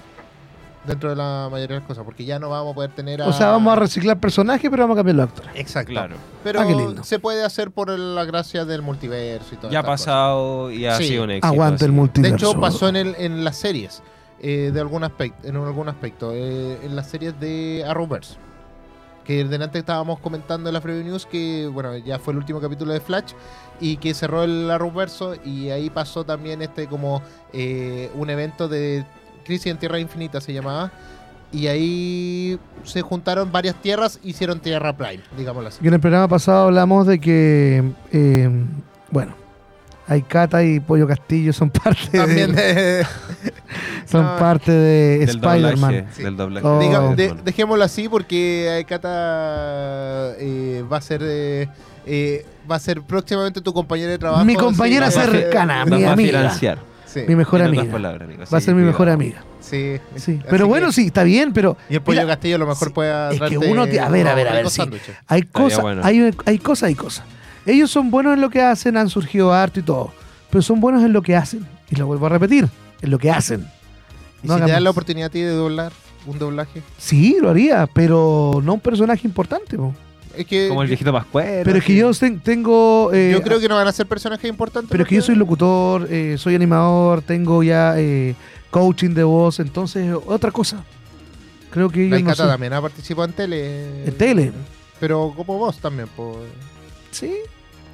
Dentro 0.86 1.12
de 1.12 1.16
la 1.16 1.48
mayoría 1.50 1.76
de 1.76 1.80
las 1.80 1.88
cosas, 1.88 2.04
porque 2.04 2.26
ya 2.26 2.40
no 2.40 2.50
vamos 2.50 2.74
a 2.74 2.76
poder 2.76 2.92
tener 2.92 3.22
a... 3.22 3.28
O 3.28 3.32
sea, 3.34 3.52
vamos 3.52 3.72
a 3.72 3.78
reciclar 3.78 4.20
personajes, 4.20 4.70
pero 4.70 4.84
vamos 4.84 4.96
a 4.96 5.00
cambiar 5.00 5.16
los 5.16 5.30
actores. 5.30 5.52
Exacto. 5.56 5.92
Claro. 5.92 6.16
Pero 6.44 6.60
Ah, 6.60 6.68
qué 6.68 6.76
lindo. 6.76 7.04
se 7.06 7.20
puede 7.20 7.46
hacer 7.46 7.72
por 7.72 7.90
la 7.98 8.26
gracia 8.26 8.66
del 8.66 8.82
multiverso 8.82 9.56
y 9.56 9.58
todo 9.58 9.72
Ya 9.72 9.80
ha 9.80 9.84
pasado 9.84 10.72
y 10.72 10.86
ha 10.86 10.98
Sí. 10.98 11.06
sido 11.06 11.24
un 11.24 11.32
éxito. 11.32 11.48
Aguante 11.48 11.86
el 11.86 11.92
así. 11.92 11.96
De 11.96 11.98
multiverso. 11.98 12.36
hecho, 12.52 12.60
pasó 12.60 12.90
en, 12.90 12.98
el, 12.98 13.16
en 13.18 13.46
las 13.46 13.56
series, 13.56 14.04
eh, 14.42 14.72
de 14.74 14.80
algún 14.82 15.06
aspecto, 15.06 15.48
en 15.48 15.56
algún 15.56 15.88
aspecto, 15.88 16.32
eh, 16.34 16.78
en 16.84 16.96
las 16.98 17.08
series 17.10 17.40
de 17.40 17.86
Arrowverse. 17.88 18.36
Que 19.24 19.46
delante 19.46 19.80
estábamos 19.80 20.20
comentando 20.20 20.70
en 20.70 20.74
la 20.74 20.82
Preview 20.82 21.06
News 21.06 21.26
que, 21.26 21.70
bueno, 21.72 21.96
ya 21.96 22.20
fue 22.20 22.34
el 22.34 22.40
último 22.40 22.60
capítulo 22.60 22.92
de 22.92 23.00
Flash 23.00 23.32
y 23.80 23.96
que 23.96 24.14
cerró 24.14 24.44
el 24.44 24.70
Arrowverso 24.70 25.36
y 25.46 25.70
ahí 25.70 25.90
pasó 25.90 26.26
también 26.26 26.62
este 26.62 26.88
como 26.88 27.22
eh, 27.54 28.12
un 28.16 28.30
evento 28.30 28.68
de 28.68 29.06
Crisis 29.44 29.68
en 29.68 29.78
Tierra 29.78 30.00
Infinita 30.00 30.42
se 30.42 30.54
llamaba. 30.54 30.92
Y 31.52 31.68
ahí 31.68 32.58
se 32.84 33.02
juntaron 33.04 33.52
varias 33.52 33.76
tierras, 33.76 34.20
hicieron 34.24 34.60
Tierra 34.60 34.98
Prime, 34.98 35.22
digámoslo 35.38 35.70
así. 35.70 35.80
Y 35.84 35.88
en 35.88 35.94
el 35.94 36.00
programa 36.00 36.28
pasado 36.28 36.64
hablamos 36.66 37.06
de 37.06 37.20
que, 37.20 37.84
eh, 38.12 38.50
bueno, 39.12 39.36
Aikata 40.08 40.64
y 40.64 40.80
Pollo 40.80 41.08
Castillo 41.08 41.54
son 41.54 41.70
parte 41.70 42.18
También 42.18 42.56
de, 42.56 42.74
de- 42.74 43.06
son 44.08 44.24
no, 44.26 44.38
parte 44.38 44.72
de 44.72 45.24
Spider-Man. 45.24 46.08
Sí. 46.14 46.24
Oh. 46.64 47.14
De- 47.16 47.28
de- 47.28 47.36
dejémoslo 47.44 47.84
así 47.84 48.10
porque 48.10 48.84
Kata 48.90 50.34
eh, 50.40 50.84
va 50.92 50.98
a 50.98 51.02
ser 51.02 51.22
eh, 51.24 51.70
eh, 52.06 52.46
va 52.70 52.76
a 52.76 52.80
ser 52.80 53.02
próximamente 53.02 53.62
tu 53.62 53.72
compañera 53.74 54.12
de 54.12 54.18
trabajo. 54.18 54.44
Mi 54.44 54.56
compañera 54.56 55.06
va 55.06 55.12
cercana, 55.12 55.86
mi 55.86 56.02
va 56.02 56.10
a 56.10 56.14
amiga. 56.14 56.40
financiar. 56.40 56.93
Sí, 57.14 57.22
Mi 57.28 57.36
mejor 57.36 57.62
En 57.62 57.68
amiga. 57.68 57.84
otras 57.84 57.94
palabras, 57.94 58.22
amigo. 58.28 58.44
Va 58.52 58.58
a 58.58 58.62
ser 58.62 58.74
mi 58.76 58.82
mejor 58.84 59.10
amiga. 59.10 59.44
sí. 59.62 59.98
Sí. 60.16 60.40
Pero 60.50 60.66
que- 60.66 60.70
bueno, 60.70 60.92
sí, 60.92 61.08
está 61.08 61.24
bien, 61.24 61.54
pero 61.54 61.78
Y 61.90 61.96
el 61.96 62.02
pollo 62.02 62.22
Mira, 62.22 62.34
Castillo 62.34 62.56
a 62.56 62.60
lo 62.60 62.68
mejor 62.68 62.88
sí, 62.88 62.94
pueda 62.94 63.32
es 63.32 63.40
que 63.42 63.58
uno 63.58 63.86
te- 63.88 64.00
a 64.00 64.10
ver, 64.10 64.28
a 64.28 64.34
ver, 64.36 64.48
a 64.48 64.54
ver, 64.54 64.70
sí. 64.70 64.82
hay 65.28 65.44
cosas, 65.44 65.82
bueno. 65.82 66.02
hay, 66.04 66.34
hay 66.46 66.58
cosas, 66.60 66.88
hay 66.88 66.96
cosas. 66.96 67.26
Ellos 67.66 67.92
son 67.92 68.10
buenos 68.12 68.34
en 68.34 68.42
lo 68.42 68.50
que 68.50 68.62
hacen, 68.62 68.98
han 68.98 69.10
surgido 69.10 69.54
harto 69.54 69.80
y 69.80 69.84
todo, 69.84 70.12
pero 70.50 70.62
son 70.62 70.80
buenos 70.82 71.04
en 71.04 71.14
lo 71.14 71.22
que 71.22 71.36
hacen. 71.36 71.66
Y 71.90 71.96
lo 71.96 72.08
vuelvo 72.08 72.26
a 72.26 72.30
repetir, 72.30 72.68
en 73.02 73.12
lo 73.12 73.20
que 73.20 73.30
hacen. 73.32 73.68
¿Y 74.44 74.48
No 74.48 74.56
si 74.58 74.64
te 74.66 74.72
dan 74.72 74.84
la 74.84 74.90
oportunidad 74.90 75.28
a 75.28 75.30
ti 75.30 75.40
de 75.42 75.52
doblar 75.52 75.92
un 76.26 76.40
doblaje? 76.40 76.82
Sí, 76.98 77.38
lo 77.42 77.50
haría, 77.52 77.88
pero 77.94 78.60
no 78.64 78.74
un 78.74 78.80
personaje 78.80 79.28
importante. 79.28 79.78
po. 79.78 79.94
Es 80.36 80.46
que 80.48 80.68
Como 80.68 80.82
el 80.82 80.88
yo, 80.88 80.92
viejito 80.92 81.12
Pascuero. 81.14 81.62
Pero 81.64 81.78
es 81.78 81.84
que 81.86 81.96
yo 81.96 82.12
ten- 82.14 82.40
tengo... 82.40 83.12
eh, 83.14 83.30
yo 83.34 83.42
creo 83.44 83.60
que 83.60 83.68
no 83.68 83.76
van 83.76 83.88
a 83.88 83.92
ser 83.92 84.08
personajes 84.08 84.50
importantes. 84.50 84.90
Pero 84.90 85.04
es 85.04 85.10
que 85.10 85.16
yo 85.16 85.22
porque- 85.22 85.28
soy 85.28 85.36
locutor, 85.36 86.08
eh, 86.10 86.36
soy 86.40 86.56
animador, 86.56 87.22
tengo 87.22 87.62
ya 87.64 87.94
eh, 87.98 88.36
coaching 88.72 89.12
de 89.12 89.24
voz, 89.24 89.60
entonces 89.60 90.12
otra 90.26 90.50
cosa. 90.52 90.84
Creo 91.70 91.90
que 91.90 92.08
La 92.10 92.18
ellos 92.18 92.30
no 92.30 92.36
sé. 92.36 92.44
también 92.44 92.74
ha 92.74 92.82
participado 92.82 93.26
en 93.28 93.34
tele. 93.34 94.06
En 94.06 94.18
tele. 94.18 94.52
Pero 95.00 95.34
como 95.36 95.58
vos 95.58 95.78
también, 95.80 96.08
pues. 96.16 96.38
Sí, 97.12 97.34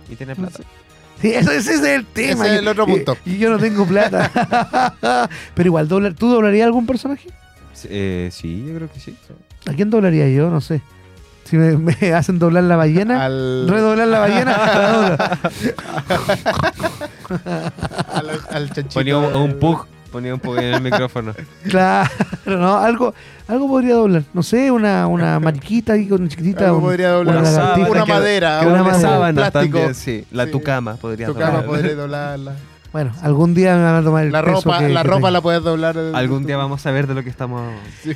Y 0.10 0.16
tiene 0.16 0.36
plata. 0.36 0.60
Sí, 1.22 1.34
eso- 1.34 1.52
ese 1.52 1.74
es 1.74 1.84
el 1.84 2.06
tema. 2.06 2.46
Ese 2.46 2.48
es 2.48 2.54
Yo- 2.54 2.60
el 2.62 2.68
otro 2.70 2.86
punto. 2.86 3.18
Y, 3.26 3.32
y 3.34 3.38
yo 3.40 3.50
no 3.50 3.60
tengo 3.60 3.86
plata. 3.86 4.32
Pero 5.54 5.68
igual, 5.68 5.88
doblar, 5.90 6.14
¿tú 6.14 6.30
doblarías 6.30 6.66
algún 6.66 6.86
personaje? 6.86 7.28
Eh, 7.86 8.30
sí, 8.32 8.64
yo 8.66 8.76
creo 8.76 8.90
que 8.90 9.02
sí. 9.02 9.14
¿A 9.68 9.74
quién 9.74 9.90
doblaría 9.90 10.30
yo? 10.30 10.50
No 10.50 10.62
sé. 10.62 10.82
Si 11.50 11.58
me, 11.58 11.78
me 11.78 12.14
hacen 12.14 12.38
doblar 12.40 12.64
la 12.66 12.76
ballena, 12.76 13.26
Al, 13.26 13.68
redoblar 13.68 14.08
la 14.08 14.20
ballena, 14.20 14.54
al, 18.14 18.30
al 18.52 18.68
chanchito. 18.68 18.94
Ponía 18.94 19.18
un, 19.18 19.36
un 19.36 19.60
pug. 19.60 19.86
Ponía 20.12 20.34
un 20.34 20.40
pug 20.40 20.58
en 20.58 20.74
el 20.76 20.82
micrófono. 20.82 21.34
Claro, 21.70 22.10
¿no? 22.46 22.78
Algo, 22.78 23.14
algo 23.48 23.68
podría 23.68 23.94
doblar. 23.96 24.24
No 24.34 24.42
sé, 24.42 24.72
una, 24.72 25.06
una 25.08 25.40
mariquita 25.40 25.94
ahí 25.94 26.08
con 26.08 26.28
chiquitita. 26.28 26.66
Algo 26.66 26.78
un- 26.78 26.84
podría 26.84 27.10
doblar. 27.12 27.38
una 27.38 27.46
sábana. 27.52 27.90
Una 27.90 28.06
madera, 28.06 28.60
que 28.62 28.66
una 28.68 28.76
una 28.82 28.84
madera. 28.92 29.10
sábana 29.10 29.34
plástico. 29.52 29.78
también, 29.78 29.96
sí. 29.96 30.26
La 30.32 30.46
Sí. 30.46 30.52
tu 30.52 30.62
cama 30.64 30.96
podría 30.96 31.28
Tu 31.28 31.36
cama 31.36 31.62
podría 31.62 31.94
doblarla. 31.96 32.54
Bueno, 32.92 33.12
algún 33.22 33.54
día 33.54 33.76
me 33.76 33.84
van 33.84 33.96
a 33.98 34.04
tomar 34.04 34.26
el 34.26 34.32
La 34.32 34.42
peso 34.42 34.56
ropa, 34.64 34.80
que- 34.80 34.90
la 34.90 35.02
que 35.04 35.08
ropa 35.08 35.18
tengo. 35.20 35.30
la 35.32 35.42
puedes 35.42 35.62
doblar. 35.64 35.96
de- 35.96 36.18
Algún 36.18 36.42
de 36.42 36.48
día 36.48 36.58
vamos 36.58 36.84
a 36.86 36.92
ver 36.92 37.06
de 37.06 37.14
lo 37.14 37.24
que 37.24 37.30
estamos. 37.30 37.62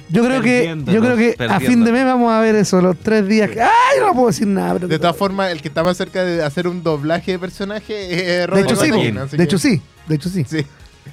Yo 0.10 0.24
creo 0.26 0.42
que, 0.42 0.76
yo 0.88 1.00
creo 1.00 1.16
que 1.16 1.36
a 1.48 1.60
fin 1.60 1.84
de 1.86 1.92
mes 1.92 2.06
vamos 2.06 2.32
a 2.32 2.40
ver 2.40 2.56
eso, 2.56 2.82
los 2.82 2.98
tres 2.98 3.28
días. 3.28 3.52
que- 3.52 3.62
¡Ay! 3.62 3.70
No 4.02 4.14
puedo 4.14 4.28
decir 4.28 4.48
nada. 4.48 4.74
pero- 4.74 4.88
De 4.88 4.98
todas 4.98 5.16
formas, 5.16 5.52
el 5.52 5.62
que 5.62 5.68
está 5.68 5.84
más 5.84 5.96
cerca 5.96 6.24
de 6.24 6.44
hacer 6.44 6.68
un 6.68 6.82
doblaje 6.82 7.34
de 7.34 7.40
personaje 7.40 8.14
es 8.14 8.26
de 8.40 8.48
Roberto 8.48 8.74
hecho 8.74 8.84
sí, 8.84 8.90
Martín, 8.92 9.16
po. 9.16 9.22
así 9.22 9.32
de 9.32 9.38
que- 9.38 9.44
hecho 9.44 9.58
sí, 9.60 9.82
de 10.08 10.16
hecho 10.16 10.30
sí. 10.30 10.44
Sí. 10.48 10.66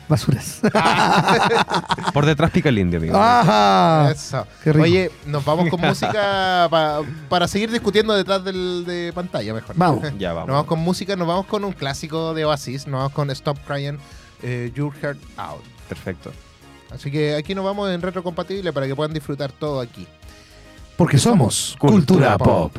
Basuras. 0.09 0.61
Por 2.13 2.27
detrás 2.27 2.51
pica 2.51 2.69
el 2.69 2.79
indio, 2.79 2.99
amigo. 2.99 3.17
Ajá. 3.17 4.11
Eso. 4.11 4.47
Qué 4.65 4.73
rico. 4.73 4.83
Oye, 4.85 5.11
nos 5.27 5.45
vamos 5.45 5.69
con 5.69 5.81
música 5.81 6.67
pa- 6.71 7.01
para 7.29 7.47
seguir 7.49 7.71
discutiendo 7.71 8.13
detrás 8.15 8.43
del, 8.45 8.85
de 8.87 9.13
pantalla, 9.15 9.55
mejor. 9.55 9.75
Vamos. 9.77 10.03
Ya 10.19 10.29
Nos 10.31 10.37
vamos. 10.37 10.49
vamos 10.51 10.67
con 10.67 10.79
música, 10.81 11.17
nos 11.17 11.29
vamos 11.29 11.47
con 11.47 11.65
un 11.65 11.73
clásico 11.73 12.35
de 12.35 12.45
Oasis, 12.45 12.87
nos 12.87 12.99
vamos 12.99 13.13
con 13.13 13.31
Stop 13.31 13.59
Crying, 13.67 13.99
eh, 14.43 14.73
Your 14.75 14.93
Heart 15.01 15.19
Out. 15.37 15.63
Perfecto. 15.89 16.33
Así 16.91 17.11
que 17.11 17.37
aquí 17.37 17.55
nos 17.55 17.65
vamos 17.65 17.89
en 17.91 18.03
retrocompatible 18.03 18.73
para 18.73 18.87
que 18.87 18.97
puedan 18.97 19.13
disfrutar 19.15 19.53
todo 19.53 19.81
aquí. 19.81 20.07
Porque 20.97 21.19
somos 21.19 21.77
Cultura 21.79 22.37
cultura 22.37 22.39
pop. 22.39 22.77